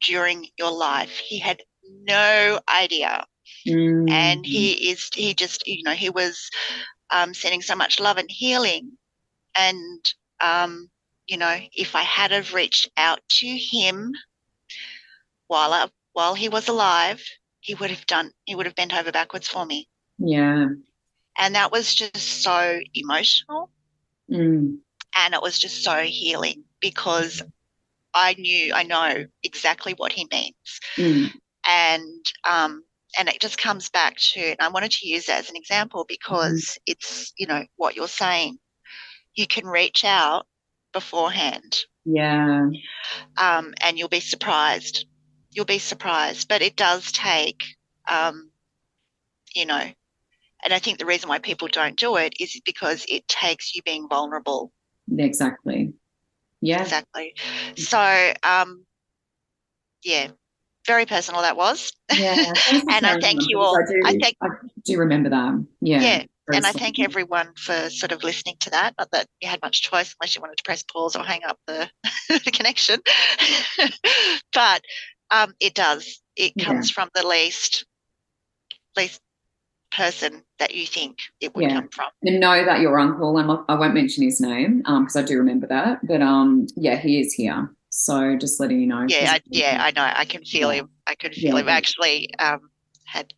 [0.00, 1.18] during your life.
[1.18, 3.26] He had no idea.
[3.66, 4.10] Mm.
[4.10, 6.50] And he is, he just, you know, he was
[7.10, 8.92] um, sending so much love and healing.
[9.56, 10.88] And, um,
[11.26, 14.12] you know, if I had have reached out to him
[15.48, 17.22] while I, while he was alive,
[17.60, 19.88] he would have done, he would have bent over backwards for me.
[20.18, 20.66] Yeah.
[21.38, 23.70] And that was just so emotional.
[24.30, 24.78] Mm.
[25.18, 27.42] And it was just so healing because
[28.14, 30.80] I knew, I know exactly what he means.
[30.96, 31.32] Mm.
[31.68, 32.82] And, um,
[33.18, 36.04] and it just comes back to, and I wanted to use that as an example
[36.08, 36.78] because mm.
[36.86, 38.58] it's, you know, what you're saying.
[39.34, 40.46] You can reach out
[40.92, 41.76] beforehand.
[42.06, 42.68] Yeah.
[43.36, 45.04] Um, and you'll be surprised.
[45.50, 46.48] You'll be surprised.
[46.48, 47.62] But it does take,
[48.10, 48.50] um,
[49.54, 49.90] you know,
[50.66, 53.82] and I think the reason why people don't do it is because it takes you
[53.84, 54.72] being vulnerable.
[55.16, 55.92] Exactly.
[56.60, 56.82] Yeah.
[56.82, 57.36] Exactly.
[57.76, 58.84] So, um,
[60.02, 60.26] yeah,
[60.84, 61.92] very personal that was.
[62.12, 62.34] Yeah.
[62.90, 63.78] and I thank you all.
[63.78, 64.36] I do, I thank.
[64.42, 64.48] I
[64.84, 65.64] do remember that.
[65.80, 66.00] Yeah.
[66.00, 66.24] Yeah.
[66.52, 68.94] And I thank everyone for sort of listening to that.
[68.98, 71.60] Not that you had much choice unless you wanted to press pause or hang up
[71.68, 71.88] the,
[72.28, 73.00] the connection.
[74.52, 74.80] but
[75.30, 76.20] um, it does.
[76.34, 76.94] It comes yeah.
[76.94, 77.86] from the least
[78.96, 79.20] least
[79.96, 81.74] person that you think it would yeah.
[81.74, 82.06] come from.
[82.22, 85.38] And know that your uncle, and I won't mention his name because um, I do
[85.38, 87.70] remember that, but um, yeah, he is here.
[87.90, 89.06] So just letting you know.
[89.08, 90.02] Yeah, I, yeah, I know.
[90.02, 90.80] I can feel yeah.
[90.80, 90.90] him.
[91.06, 91.60] I could feel yeah.
[91.60, 91.68] him.
[91.68, 92.70] Actually, um,
[93.06, 93.32] had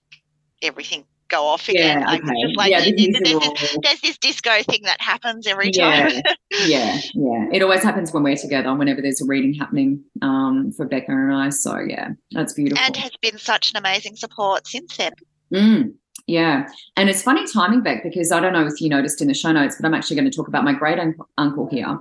[0.62, 2.00] everything go off again.
[2.00, 2.54] Yeah, okay.
[2.56, 6.10] Like, yeah, the there's, this, there's, this, disco thing that happens every time.
[6.10, 6.22] Yeah,
[6.66, 7.46] yeah, yeah.
[7.52, 11.34] It always happens when we're together, whenever there's a reading happening um, for Bekka and
[11.34, 11.50] I.
[11.50, 12.82] So, yeah, that's beautiful.
[12.84, 15.12] And has been such an amazing support since then.
[15.52, 15.94] Mm,
[16.28, 16.68] yeah.
[16.96, 19.50] And it's funny timing back because I don't know if you noticed in the show
[19.50, 20.98] notes, but I'm actually going to talk about my great
[21.38, 21.98] uncle here.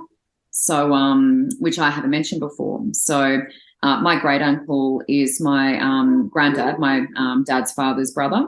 [0.51, 2.83] So, um, which I haven't mentioned before.
[2.91, 3.41] So,
[3.83, 8.45] uh, my great uncle is my um, granddad, my um, dad's father's brother.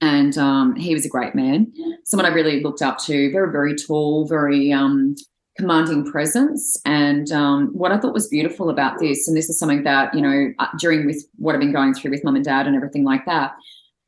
[0.00, 1.72] And um, he was a great man,
[2.04, 5.14] someone I really looked up to, very, very tall, very um,
[5.56, 6.76] commanding presence.
[6.84, 10.22] And um, what I thought was beautiful about this, and this is something that, you
[10.22, 13.04] know, uh, during with what I've been going through with mum and dad and everything
[13.04, 13.52] like that,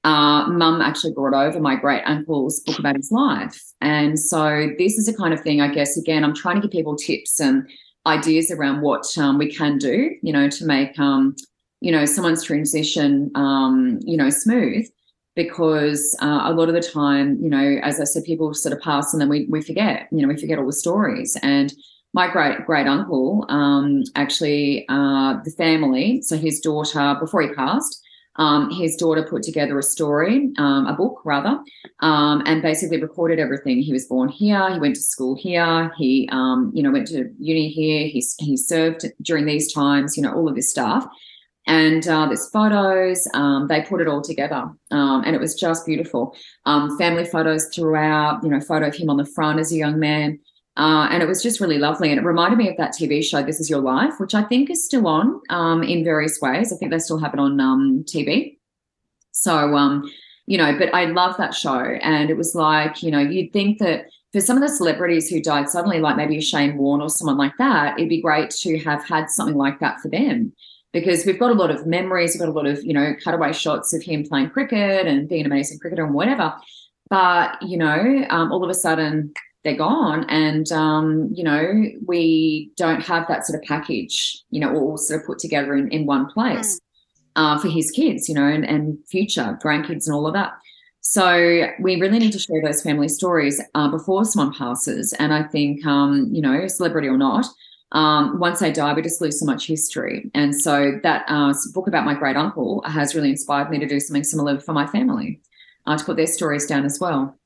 [0.05, 3.61] uh, mum actually brought over my great uncle's book about his life.
[3.81, 6.71] And so this is a kind of thing, I guess, again, I'm trying to give
[6.71, 7.69] people tips and
[8.07, 11.35] ideas around what um, we can do, you know, to make, um,
[11.81, 14.87] you know, someone's transition, um, you know, smooth.
[15.37, 18.81] Because uh, a lot of the time, you know, as I said, people sort of
[18.81, 21.37] pass and then we, we forget, you know, we forget all the stories.
[21.43, 21.73] And
[22.13, 28.01] my great great uncle, um, actually, uh, the family, so his daughter, before he passed,
[28.37, 31.59] um, his daughter put together a story, um, a book rather,
[32.01, 33.81] um, and basically recorded everything.
[33.81, 34.73] He was born here.
[34.73, 35.93] He went to school here.
[35.97, 38.09] He, um, you know, went to uni here.
[38.09, 40.17] He he served during these times.
[40.17, 41.07] You know, all of this stuff.
[41.67, 43.27] And uh, there's photos.
[43.33, 46.37] Um, they put it all together, um, and it was just beautiful.
[46.65, 48.43] family photos throughout.
[48.43, 50.41] You know, photo of him on the front as a young man.
[50.77, 52.11] Uh, and it was just really lovely.
[52.11, 54.71] And it reminded me of that TV show, This Is Your Life, which I think
[54.71, 56.73] is still on um, in various ways.
[56.73, 58.59] I think they still have it on um, TV.
[59.31, 60.11] So, um,
[60.47, 61.79] you know, but I love that show.
[61.79, 65.41] And it was like, you know, you'd think that for some of the celebrities who
[65.41, 69.07] died suddenly, like maybe Shane Warne or someone like that, it'd be great to have
[69.07, 70.53] had something like that for them.
[70.93, 73.53] Because we've got a lot of memories, we've got a lot of, you know, cutaway
[73.53, 76.55] shots of him playing cricket and being an amazing cricketer and whatever.
[77.11, 79.35] But, you know, um, all of a sudden,
[79.65, 84.75] they're gone and um, you know we don't have that sort of package you know
[84.75, 86.81] all sort of put together in, in one place mm.
[87.37, 90.53] uh, for his kids you know and, and future grandkids and all of that
[91.01, 95.43] so we really need to share those family stories uh, before someone passes and i
[95.43, 97.47] think um, you know celebrity or not
[97.93, 100.29] um, once they die, we just lose so much history.
[100.35, 104.01] And so that uh, book about my great uncle has really inspired me to do
[104.01, 105.41] something similar for my family,
[105.87, 107.39] uh, to put their stories down as well.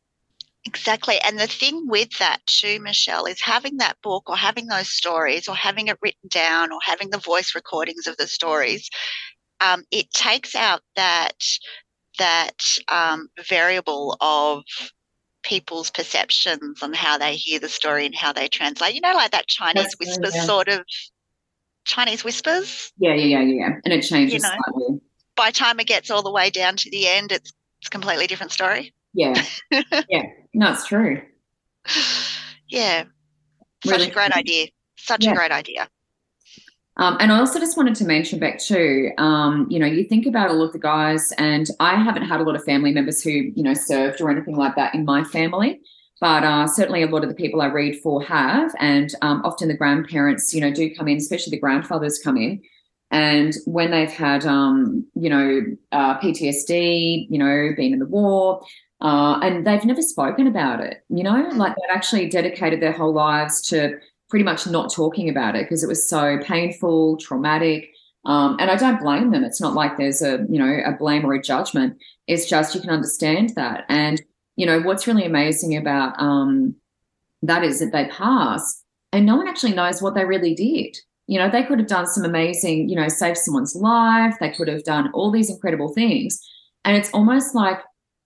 [0.69, 1.19] Exactly.
[1.25, 5.49] And the thing with that too, Michelle, is having that book or having those stories
[5.49, 8.91] or having it written down or having the voice recordings of the stories,
[9.63, 11.43] um, it takes out that
[12.19, 14.63] that um, variable of
[15.43, 18.95] people's perceptions on how they hear the story and how they translate.
[18.95, 20.43] You know, like that Chinese That's whispers yeah.
[20.43, 20.81] sort of
[21.87, 22.93] Chinese whispers.
[22.99, 23.71] Yeah, yeah, yeah, yeah.
[23.87, 25.01] And it changes you know, slightly.
[25.35, 28.27] By time it gets all the way down to the end, it's it's a completely
[28.27, 28.93] different story.
[29.15, 29.43] Yeah.
[29.71, 30.23] yeah.
[30.55, 31.23] No, it's true.
[32.71, 33.05] Yeah.
[33.83, 34.11] Such really?
[34.11, 34.67] a great idea.
[34.99, 35.33] Such yeah.
[35.33, 35.89] a great idea.
[36.99, 40.27] Um, and I also just wanted to mention back too, um, you know, you think
[40.27, 43.31] about all of the guys, and I haven't had a lot of family members who,
[43.31, 45.81] you know, served or anything like that in my family,
[46.21, 49.69] but uh, certainly a lot of the people I read for have, and um, often
[49.69, 52.61] the grandparents, you know, do come in, especially the grandfathers come in,
[53.13, 58.61] and when they've had, um, you know, uh, PTSD, you know, been in the war,
[59.01, 63.13] uh, and they've never spoken about it, you know, like they've actually dedicated their whole
[63.13, 67.91] lives to pretty much not talking about it because it was so painful, traumatic.
[68.25, 69.45] Um, and I don't blame them.
[69.45, 71.97] It's not like there's a, you know, a blame or a judgment.
[72.27, 73.85] It's just you can understand that.
[73.89, 74.21] And,
[74.57, 76.75] you know, what's really amazing about um,
[77.43, 78.83] that is that they pass
[79.13, 80.97] and no one actually knows what they really did.
[81.27, 84.37] You know, they could have done some amazing, you know, saved someone's life.
[84.41, 86.41] They could have done all these incredible things.
[86.85, 87.79] And it's almost like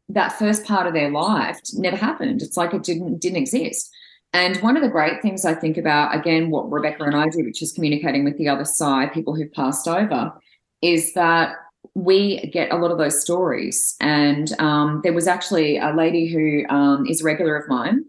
[0.08, 2.42] that first part of their life never happened.
[2.42, 3.90] It's like it didn't didn't exist.
[4.34, 7.44] And one of the great things I think about, again, what Rebecca and I do,
[7.44, 10.32] which is communicating with the other side, people who've passed over,
[10.80, 11.56] is that
[11.94, 13.94] we get a lot of those stories.
[14.00, 18.04] And um, there was actually a lady who um, is a regular of mine,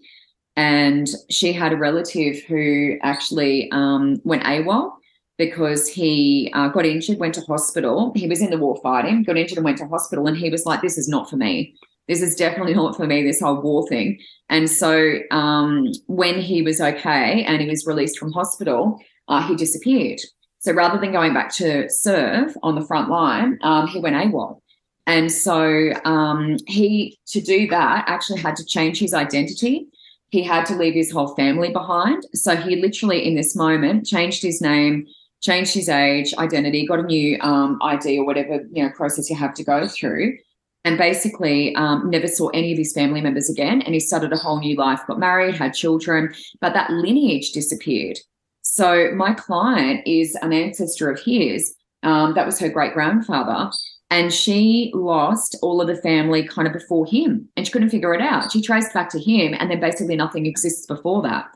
[0.55, 4.93] and she had a relative who actually um, went AWOL
[5.37, 8.11] because he uh, got injured, went to hospital.
[8.15, 10.27] He was in the war fighting, got injured and went to hospital.
[10.27, 11.75] And he was like, This is not for me
[12.07, 14.19] this is definitely not for me, this whole war thing.
[14.49, 19.55] And so um, when he was okay and he was released from hospital, uh, he
[19.55, 20.19] disappeared.
[20.59, 24.59] So rather than going back to serve on the front line, um, he went AWOL.
[25.05, 29.87] And so um, he, to do that, actually had to change his identity.
[30.29, 32.25] He had to leave his whole family behind.
[32.33, 35.05] So he literally, in this moment, changed his name,
[35.43, 39.35] changed his age, identity, got a new um, ID or whatever you know process you
[39.35, 40.37] have to go through,
[40.83, 43.81] and basically um, never saw any of his family members again.
[43.83, 48.17] And he started a whole new life, got married, had children, but that lineage disappeared.
[48.61, 51.75] So my client is an ancestor of his.
[52.01, 53.71] Um, that was her great grandfather.
[54.09, 58.13] And she lost all of the family kind of before him and she couldn't figure
[58.13, 58.51] it out.
[58.51, 61.47] She traced back to him and then basically nothing exists before that.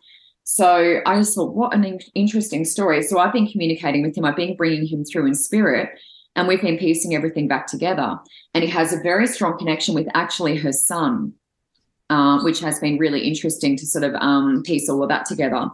[0.49, 3.03] So I just thought, what an interesting story.
[3.03, 5.89] So I've been communicating with him, I've been bringing him through in spirit
[6.37, 8.17] and we've been piecing everything back together.
[8.53, 11.33] And he has a very strong connection with actually her son,
[12.09, 15.67] uh, which has been really interesting to sort of um, piece all of that together.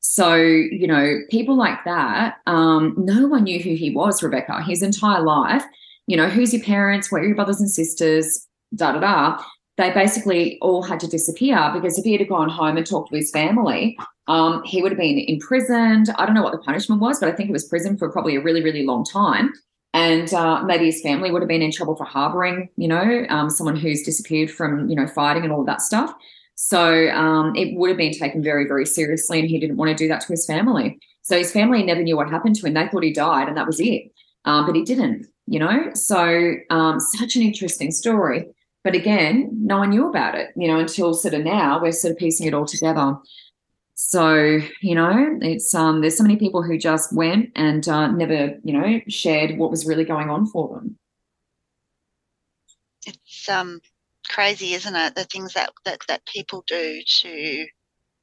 [0.00, 4.82] So, you know, people like that, um, no one knew who he was, Rebecca, his
[4.82, 5.64] entire life.
[6.08, 7.12] You know, who's your parents?
[7.12, 8.48] Where are your brothers and sisters?
[8.74, 9.44] Da da da.
[9.76, 13.16] They basically all had to disappear because if he had gone home and talked to
[13.16, 16.08] his family, um, he would have been imprisoned.
[16.16, 18.36] I don't know what the punishment was, but I think it was prison for probably
[18.36, 19.52] a really, really long time
[19.96, 23.48] and uh, maybe his family would have been in trouble for harboring, you know, um,
[23.48, 26.12] someone who's disappeared from, you know, fighting and all that stuff.
[26.54, 29.94] So um, it would have been taken very, very seriously, and he didn't want to
[29.94, 30.98] do that to his family.
[31.22, 32.74] So his family never knew what happened to him.
[32.74, 34.12] They thought he died, and that was it.
[34.44, 35.90] Um, but he didn't, you know.
[35.94, 38.44] So um, such an interesting story.
[38.86, 42.12] But again, no one knew about it, you know, until sort of now we're sort
[42.12, 43.16] of piecing it all together.
[43.96, 48.56] So, you know, it's um there's so many people who just went and uh, never,
[48.62, 50.96] you know, shared what was really going on for them.
[53.04, 53.80] It's um
[54.28, 55.16] crazy, isn't it?
[55.16, 57.66] The things that that, that people do to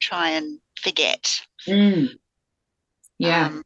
[0.00, 1.42] try and forget.
[1.68, 2.08] Mm.
[3.18, 3.48] Yeah.
[3.48, 3.64] Um,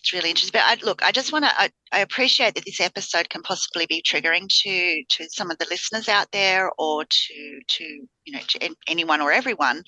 [0.00, 0.58] it's really interesting.
[0.58, 1.50] But I, look, I just want to.
[1.60, 5.66] I, I, appreciate that this episode can possibly be triggering to to some of the
[5.70, 7.84] listeners out there, or to to
[8.24, 9.82] you know to anyone or everyone.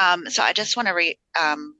[0.00, 1.74] Um, so I just want to re, um,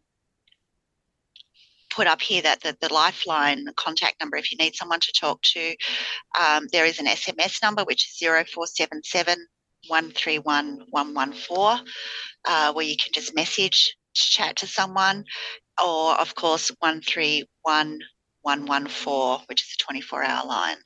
[1.91, 5.41] put up here that the, the lifeline contact number, if you need someone to talk
[5.43, 5.75] to,
[6.41, 9.47] um, there is an SMS number which is 0477
[9.89, 11.87] 131 114,
[12.49, 15.25] uh, where you can just message to chat to someone,
[15.83, 20.77] or of course 131114, which is a 24 hour line.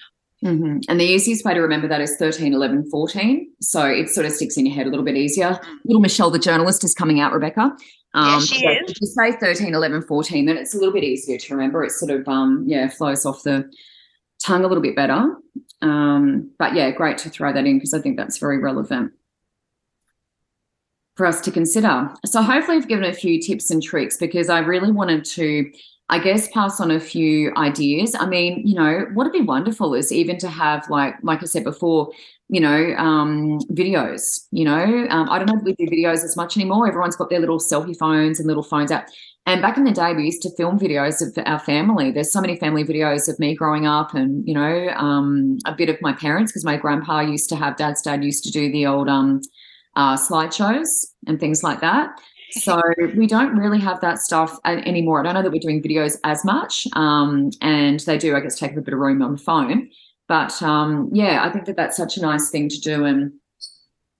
[0.45, 0.79] Mm-hmm.
[0.89, 3.53] And the easiest way to remember that is 13, 11, 14.
[3.61, 5.51] So it sort of sticks in your head a little bit easier.
[5.51, 5.79] Mm.
[5.85, 7.73] Little Michelle, the journalist, is coming out, Rebecca.
[8.15, 8.91] Um, yeah, she so is.
[8.91, 11.83] If you say 13, 11, 14, then it's a little bit easier to remember.
[11.83, 13.69] It sort of, um, yeah, flows off the
[14.43, 15.35] tongue a little bit better.
[15.83, 19.13] Um, but yeah, great to throw that in because I think that's very relevant
[21.19, 22.09] for us to consider.
[22.25, 25.71] So hopefully I've given a few tips and tricks because I really wanted to
[26.11, 28.17] I guess pass on a few ideas.
[28.19, 31.65] I mean, you know, what'd be wonderful is even to have like, like I said
[31.65, 32.11] before,
[32.49, 34.47] you know, um, videos.
[34.51, 36.89] You know, um, I don't know if we do videos as much anymore.
[36.89, 39.05] Everyone's got their little selfie phones and little phones out.
[39.45, 42.11] And back in the day, we used to film videos of our family.
[42.11, 45.89] There's so many family videos of me growing up, and you know, um, a bit
[45.89, 48.87] of my parents because my grandpa used to have, dad's dad used to do the
[48.87, 49.41] old um,
[49.99, 50.89] uh, slideshows
[51.27, 52.19] and things like that.
[52.53, 52.81] So
[53.15, 55.21] we don't really have that stuff anymore.
[55.21, 58.59] I don't know that we're doing videos as much, um, and they do, I guess,
[58.59, 59.91] take up a bit of room on the phone.
[60.29, 63.33] But um, yeah, I think that that's such a nice thing to do, and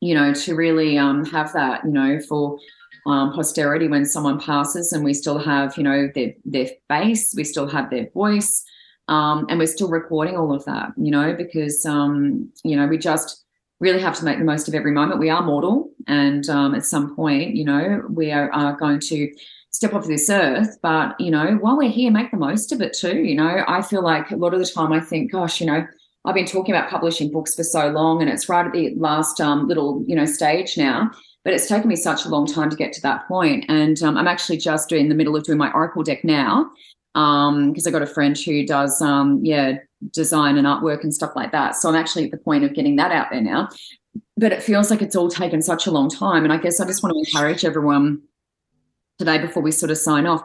[0.01, 2.59] you know, to really um, have that, you know, for
[3.07, 7.45] um, posterity when someone passes, and we still have, you know, their their face, we
[7.45, 8.63] still have their voice,
[9.07, 12.99] um, and we're still recording all of that, you know, because um, you know, we
[12.99, 13.47] just
[13.81, 15.21] really have to make the most of every moment.
[15.21, 19.33] We are mortal, and um, at some point, you know, we are, are, going to
[19.71, 20.79] step off this earth.
[20.83, 23.19] But you know, while we're here, make the most of it too.
[23.19, 25.87] You know, I feel like a lot of the time, I think, gosh, you know,
[26.25, 29.41] I've been talking about publishing books for so long, and it's right at the last
[29.41, 31.11] um, little, you know, stage now.
[31.45, 34.17] But it's taken me such a long time to get to that point, and um,
[34.17, 36.71] I'm actually just in the middle of doing my Oracle deck now
[37.15, 39.79] because um, I got a friend who does, um, yeah,
[40.13, 41.77] design and artwork and stuff like that.
[41.77, 43.69] So I'm actually at the point of getting that out there now.
[44.37, 46.45] But it feels like it's all taken such a long time.
[46.45, 48.23] And I guess I just want to encourage everyone
[49.19, 50.43] today before we sort of sign off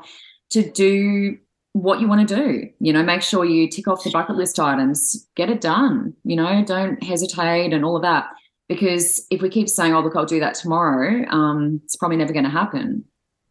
[0.51, 1.37] to do
[1.73, 2.69] what you want to do.
[2.79, 6.13] You know, make sure you tick off the bucket list items, get it done.
[6.23, 8.27] You know, don't hesitate and all of that.
[8.69, 12.33] Because if we keep saying, oh, look, I'll do that tomorrow, um, it's probably never
[12.33, 13.03] going to happen.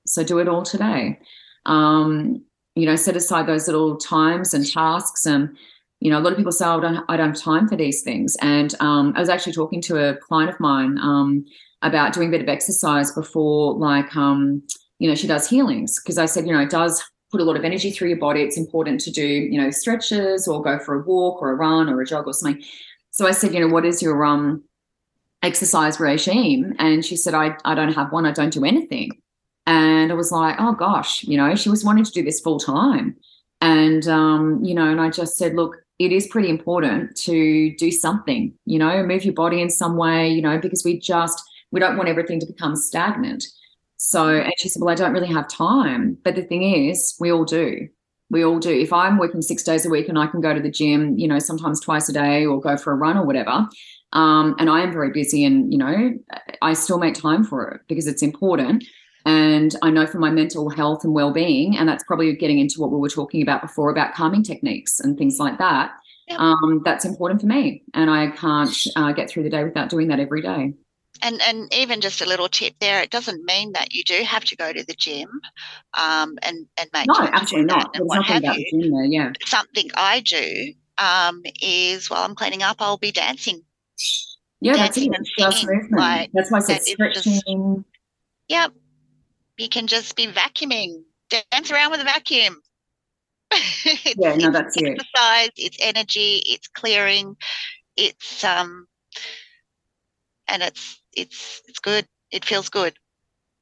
[0.06, 1.20] So do it all today.
[1.66, 2.44] Um,
[2.74, 5.56] you know, set aside those little times and tasks and
[6.02, 7.76] you know, a lot of people say, oh, I don't, I don't have time for
[7.76, 8.36] these things.
[8.42, 11.44] And um, I was actually talking to a client of mine um,
[11.82, 14.62] about doing a bit of exercise before, like, um,
[14.98, 16.00] you know, she does healings.
[16.02, 18.42] Because I said, you know, it does put a lot of energy through your body.
[18.42, 21.88] It's important to do, you know, stretches or go for a walk or a run
[21.88, 22.64] or a jog or something.
[23.12, 24.64] So I said, you know, what is your um,
[25.40, 26.74] exercise regime?
[26.80, 28.26] And she said, I, I don't have one.
[28.26, 29.12] I don't do anything.
[29.66, 32.58] And I was like, oh gosh, you know, she was wanting to do this full
[32.58, 33.14] time.
[33.60, 37.90] And, um, you know, and I just said, look, it is pretty important to do
[37.90, 41.80] something, you know, move your body in some way, you know, because we just, we
[41.80, 43.44] don't want everything to become stagnant.
[43.96, 46.18] So, and she said, Well, I don't really have time.
[46.24, 47.88] But the thing is, we all do.
[48.30, 48.70] We all do.
[48.70, 51.28] If I'm working six days a week and I can go to the gym, you
[51.28, 53.68] know, sometimes twice a day or go for a run or whatever,
[54.12, 56.14] um, and I am very busy and, you know,
[56.60, 58.84] I still make time for it because it's important.
[59.24, 62.90] And I know for my mental health and well-being, and that's probably getting into what
[62.90, 65.92] we were talking about before about calming techniques and things like that.
[66.38, 70.08] Um, that's important for me, and I can't uh, get through the day without doing
[70.08, 70.72] that every day.
[71.20, 74.42] And and even just a little tip there, it doesn't mean that you do have
[74.44, 75.28] to go to the gym
[75.98, 77.94] um, and and make no, absolutely not.
[77.94, 78.90] And what have you.
[78.90, 79.32] There, yeah.
[79.44, 83.62] Something I do um, is while I'm cleaning up, I'll be dancing.
[84.62, 85.38] Yeah, dancing that's it.
[85.38, 85.92] Just movement.
[85.92, 87.34] Like, that's why I said stretching.
[87.34, 87.46] Just,
[88.48, 88.72] yep,
[89.62, 92.60] you can just be vacuuming, dance around with a vacuum.
[94.16, 94.98] yeah, no, that's it.
[94.98, 97.36] Exercise, it's energy, it's clearing,
[97.96, 98.86] it's um,
[100.48, 102.06] and it's it's it's good.
[102.30, 102.94] It feels good.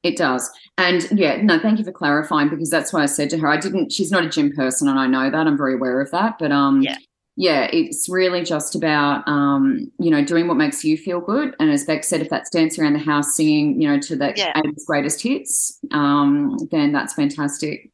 [0.03, 0.49] It does.
[0.77, 3.57] And yeah, no, thank you for clarifying because that's why I said to her, I
[3.57, 5.45] didn't, she's not a gym person and I know that.
[5.45, 6.39] I'm very aware of that.
[6.39, 6.97] But um, yeah
[7.41, 11.55] yeah, it's really just about um, you know doing what makes you feel good.
[11.59, 14.31] And as Beck said, if that's dancing around the house, singing, you know, to the
[14.35, 14.53] yeah.
[14.85, 17.89] greatest hits, um, then that's fantastic.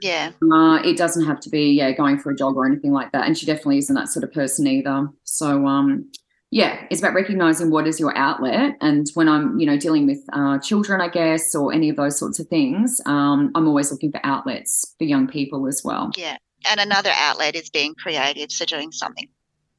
[0.00, 3.12] Yeah, uh, it doesn't have to be yeah going for a jog or anything like
[3.12, 3.28] that.
[3.28, 5.06] And she definitely isn't that sort of person either.
[5.22, 6.10] So um,
[6.50, 8.74] yeah, it's about recognizing what is your outlet.
[8.80, 12.18] And when I'm you know dealing with uh, children, I guess, or any of those
[12.18, 16.10] sorts of things, um, I'm always looking for outlets for young people as well.
[16.16, 16.38] Yeah
[16.68, 19.28] and another outlet is being creative, so doing something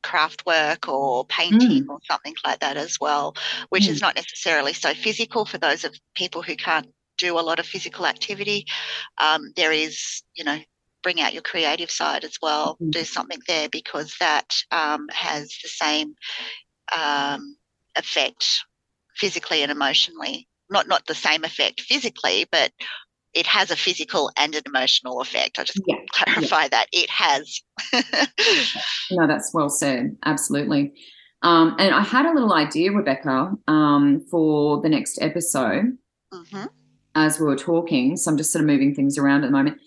[0.03, 1.89] craft work or painting mm.
[1.89, 3.35] or something like that as well,
[3.69, 3.89] which mm.
[3.89, 7.65] is not necessarily so physical for those of people who can't do a lot of
[7.65, 8.65] physical activity.
[9.17, 10.57] Um, there is, you know,
[11.03, 12.91] bring out your creative side as well, mm.
[12.91, 16.15] do something there because that um, has the same
[16.95, 17.57] um,
[17.95, 18.45] effect
[19.15, 20.47] physically and emotionally.
[20.69, 22.71] Not not the same effect physically, but
[23.33, 25.59] it has a physical and an emotional effect.
[25.59, 25.95] I just yeah.
[26.11, 26.67] clarify yeah.
[26.69, 27.61] that it has.
[29.11, 30.17] no, that's well said.
[30.25, 30.93] Absolutely.
[31.41, 35.97] Um, and I had a little idea, Rebecca, um, for the next episode
[36.33, 36.65] mm-hmm.
[37.15, 38.17] as we were talking.
[38.17, 39.77] So I'm just sort of moving things around at the moment.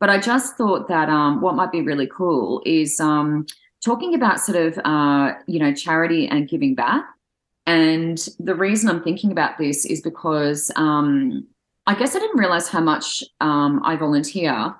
[0.00, 3.46] But I just thought that um, what might be really cool is um,
[3.84, 7.04] talking about sort of, uh, you know, charity and giving back.
[7.66, 11.46] And the reason I'm thinking about this is because um,
[11.86, 14.74] I guess I didn't realize how much um, I volunteer.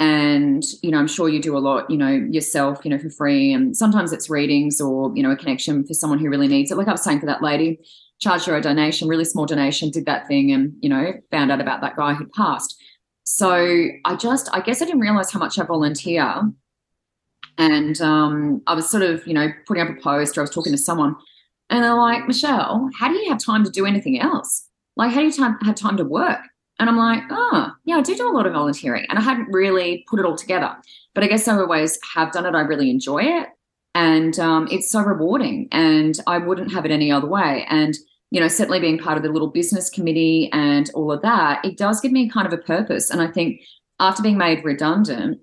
[0.00, 3.10] and you know i'm sure you do a lot you know yourself you know for
[3.10, 3.52] free.
[3.52, 6.78] And sometimes it's readings or you know a connection for someone who really needs it.
[6.78, 7.78] Like i was saying for that lady
[8.18, 11.60] charged her a donation really small donation did that thing and you know found out
[11.60, 12.74] about that guy who passed.
[13.24, 13.50] So
[14.06, 16.50] i just i guess i didn't realize how much i volunteer.
[17.58, 20.50] And um, i was sort of you know putting up a post or i was
[20.50, 21.14] talking to someone.
[21.68, 25.20] And they're like michelle how do you have time to do anything else like how
[25.20, 26.40] do you time, have time to work
[26.80, 29.04] and I'm like, oh, yeah, I do do a lot of volunteering.
[29.10, 30.74] And I hadn't really put it all together.
[31.14, 32.54] But I guess I always have done it.
[32.54, 33.48] I really enjoy it.
[33.94, 35.68] And um, it's so rewarding.
[35.72, 37.66] And I wouldn't have it any other way.
[37.68, 37.94] And,
[38.30, 41.76] you know, certainly being part of the little business committee and all of that, it
[41.76, 43.10] does give me kind of a purpose.
[43.10, 43.60] And I think
[43.98, 45.38] after being made redundant,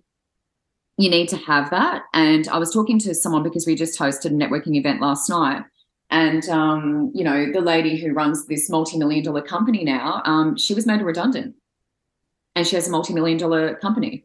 [0.98, 2.02] you need to have that.
[2.16, 5.62] And I was talking to someone because we just hosted a networking event last night
[6.10, 10.74] and um, you know, the lady who runs this multi-million dollar company now, um, she
[10.74, 11.56] was made redundant,
[12.56, 14.24] and she has a multi-million dollar company.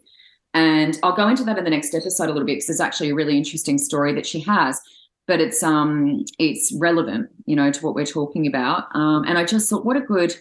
[0.55, 3.11] And I'll go into that in the next episode a little bit because there's actually
[3.11, 4.80] a really interesting story that she has,
[5.26, 8.95] but it's um it's relevant, you know, to what we're talking about.
[8.95, 10.35] Um, and I just thought, what a good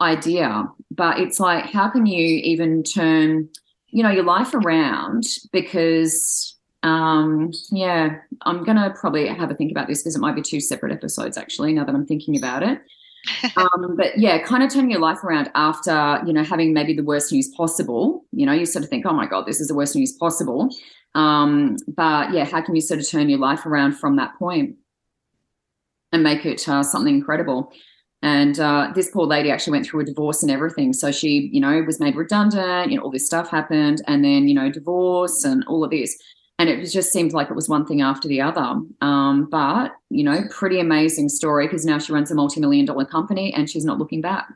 [0.00, 0.68] idea.
[0.90, 3.48] But it's like, how can you even turn,
[3.88, 9.86] you know, your life around because um, yeah, I'm gonna probably have a think about
[9.86, 11.72] this because it might be two separate episodes actually.
[11.72, 12.80] Now that I'm thinking about it,
[13.56, 17.04] um, but yeah, kind of turning your life around after you know having maybe the
[17.04, 18.24] worst news possible.
[18.32, 20.70] You know, you sort of think, oh my god, this is the worst news possible.
[21.14, 24.76] Um, but yeah, how can you sort of turn your life around from that point
[26.10, 27.70] and make it uh, something incredible?
[28.22, 30.92] And uh, this poor lady actually went through a divorce and everything.
[30.92, 32.90] So she, you know, was made redundant.
[32.90, 36.16] You know, all this stuff happened, and then you know, divorce and all of this
[36.62, 38.80] and it just seemed like it was one thing after the other.
[39.00, 43.52] Um, but you know, pretty amazing story because now she runs a multi-million dollar company
[43.52, 44.46] and she's not looking back.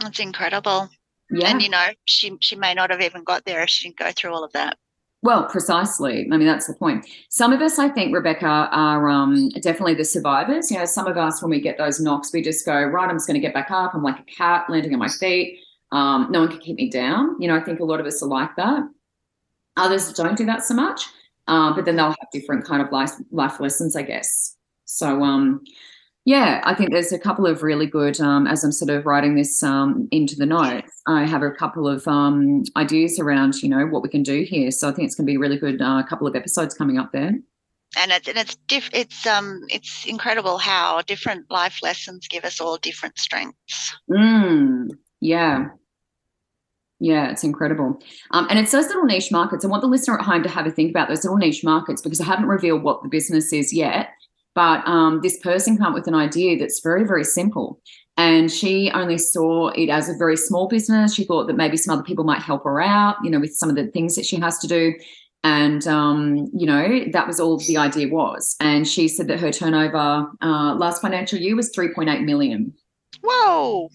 [0.00, 0.88] That's incredible.
[1.30, 1.50] Yeah.
[1.50, 4.10] And you know, she she may not have even got there if she didn't go
[4.10, 4.76] through all of that.
[5.22, 6.28] Well, precisely.
[6.32, 7.06] I mean, that's the point.
[7.28, 10.68] Some of us, I think, Rebecca, are um, definitely the survivors.
[10.70, 13.16] You know, some of us, when we get those knocks, we just go, right, I'm
[13.16, 13.94] just going to get back up.
[13.94, 15.58] I'm like a cat landing on my feet.
[15.90, 17.40] Um, no one can keep me down.
[17.40, 18.84] You know, I think a lot of us are like that.
[19.78, 21.06] Others don't do that so much,
[21.46, 24.56] uh, but then they'll have different kind of life life lessons, I guess.
[24.84, 25.62] So um,
[26.24, 28.20] yeah, I think there's a couple of really good.
[28.20, 31.88] Um, as I'm sort of writing this um, into the notes, I have a couple
[31.88, 34.70] of um, ideas around you know what we can do here.
[34.70, 36.98] So I think it's going to be a really good uh, couple of episodes coming
[36.98, 37.32] up there.
[37.96, 42.60] And it's and it's diff- it's um it's incredible how different life lessons give us
[42.60, 43.96] all different strengths.
[44.10, 44.88] Mm,
[45.20, 45.68] yeah,
[47.00, 48.00] yeah, it's incredible.
[48.32, 49.64] Um, and it's those little niche markets.
[49.64, 52.02] I want the listener at home to have a think about those little niche markets
[52.02, 54.10] because I haven't revealed what the business is yet.
[54.54, 57.80] But um, this person came up with an idea that's very, very simple.
[58.16, 61.14] And she only saw it as a very small business.
[61.14, 63.70] She thought that maybe some other people might help her out, you know, with some
[63.70, 64.94] of the things that she has to do.
[65.44, 68.56] And, um, you know, that was all the idea was.
[68.58, 72.74] And she said that her turnover uh, last financial year was 3.8 million.
[73.22, 73.88] Whoa.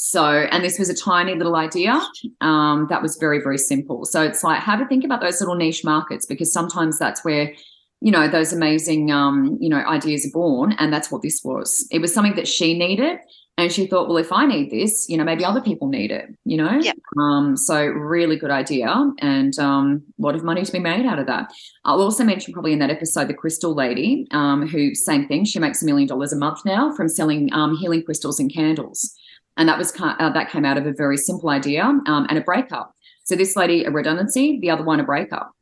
[0.00, 2.00] So, and this was a tiny little idea
[2.40, 4.04] um, that was very, very simple.
[4.04, 7.52] So it's like, have a think about those little niche markets because sometimes that's where,
[8.00, 10.76] you know, those amazing, um, you know, ideas are born.
[10.78, 11.84] And that's what this was.
[11.90, 13.18] It was something that she needed.
[13.56, 16.32] And she thought, well, if I need this, you know, maybe other people need it,
[16.44, 16.78] you know?
[16.80, 16.92] Yeah.
[17.20, 21.18] Um, so really good idea and um, a lot of money to be made out
[21.18, 21.50] of that.
[21.84, 25.44] I'll also mention probably in that episode the crystal lady, um, who same thing.
[25.44, 29.18] She makes a million dollars a month now from selling um, healing crystals and candles
[29.58, 32.40] and that was uh, that came out of a very simple idea um, and a
[32.40, 32.94] breakup.
[33.24, 35.52] So this lady a redundancy, the other one a breakup.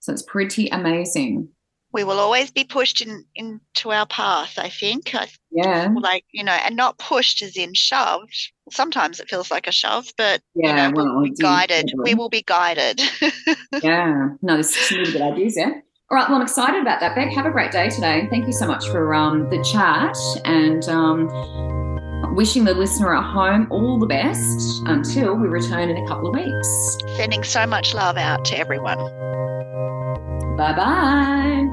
[0.00, 1.48] So it's pretty amazing.
[1.92, 4.58] We will always be pushed in into our path.
[4.58, 5.14] I think.
[5.50, 5.94] Yeah.
[5.94, 8.52] Like you know, and not pushed as in shoved.
[8.70, 11.92] Sometimes it feels like a shove, but yeah, you know, well, we'll be guided.
[11.94, 13.02] We will be guided.
[13.82, 14.30] yeah.
[14.40, 15.84] No, there's some really good ideas there.
[16.12, 16.28] All right.
[16.28, 17.32] Well, I'm excited about that, Beck.
[17.32, 18.26] Have a great day today.
[18.28, 23.66] Thank you so much for um, the chat and um, wishing the listener at home
[23.70, 26.98] all the best until we return in a couple of weeks.
[27.16, 28.98] Sending so much love out to everyone.
[30.58, 31.66] Bye bye.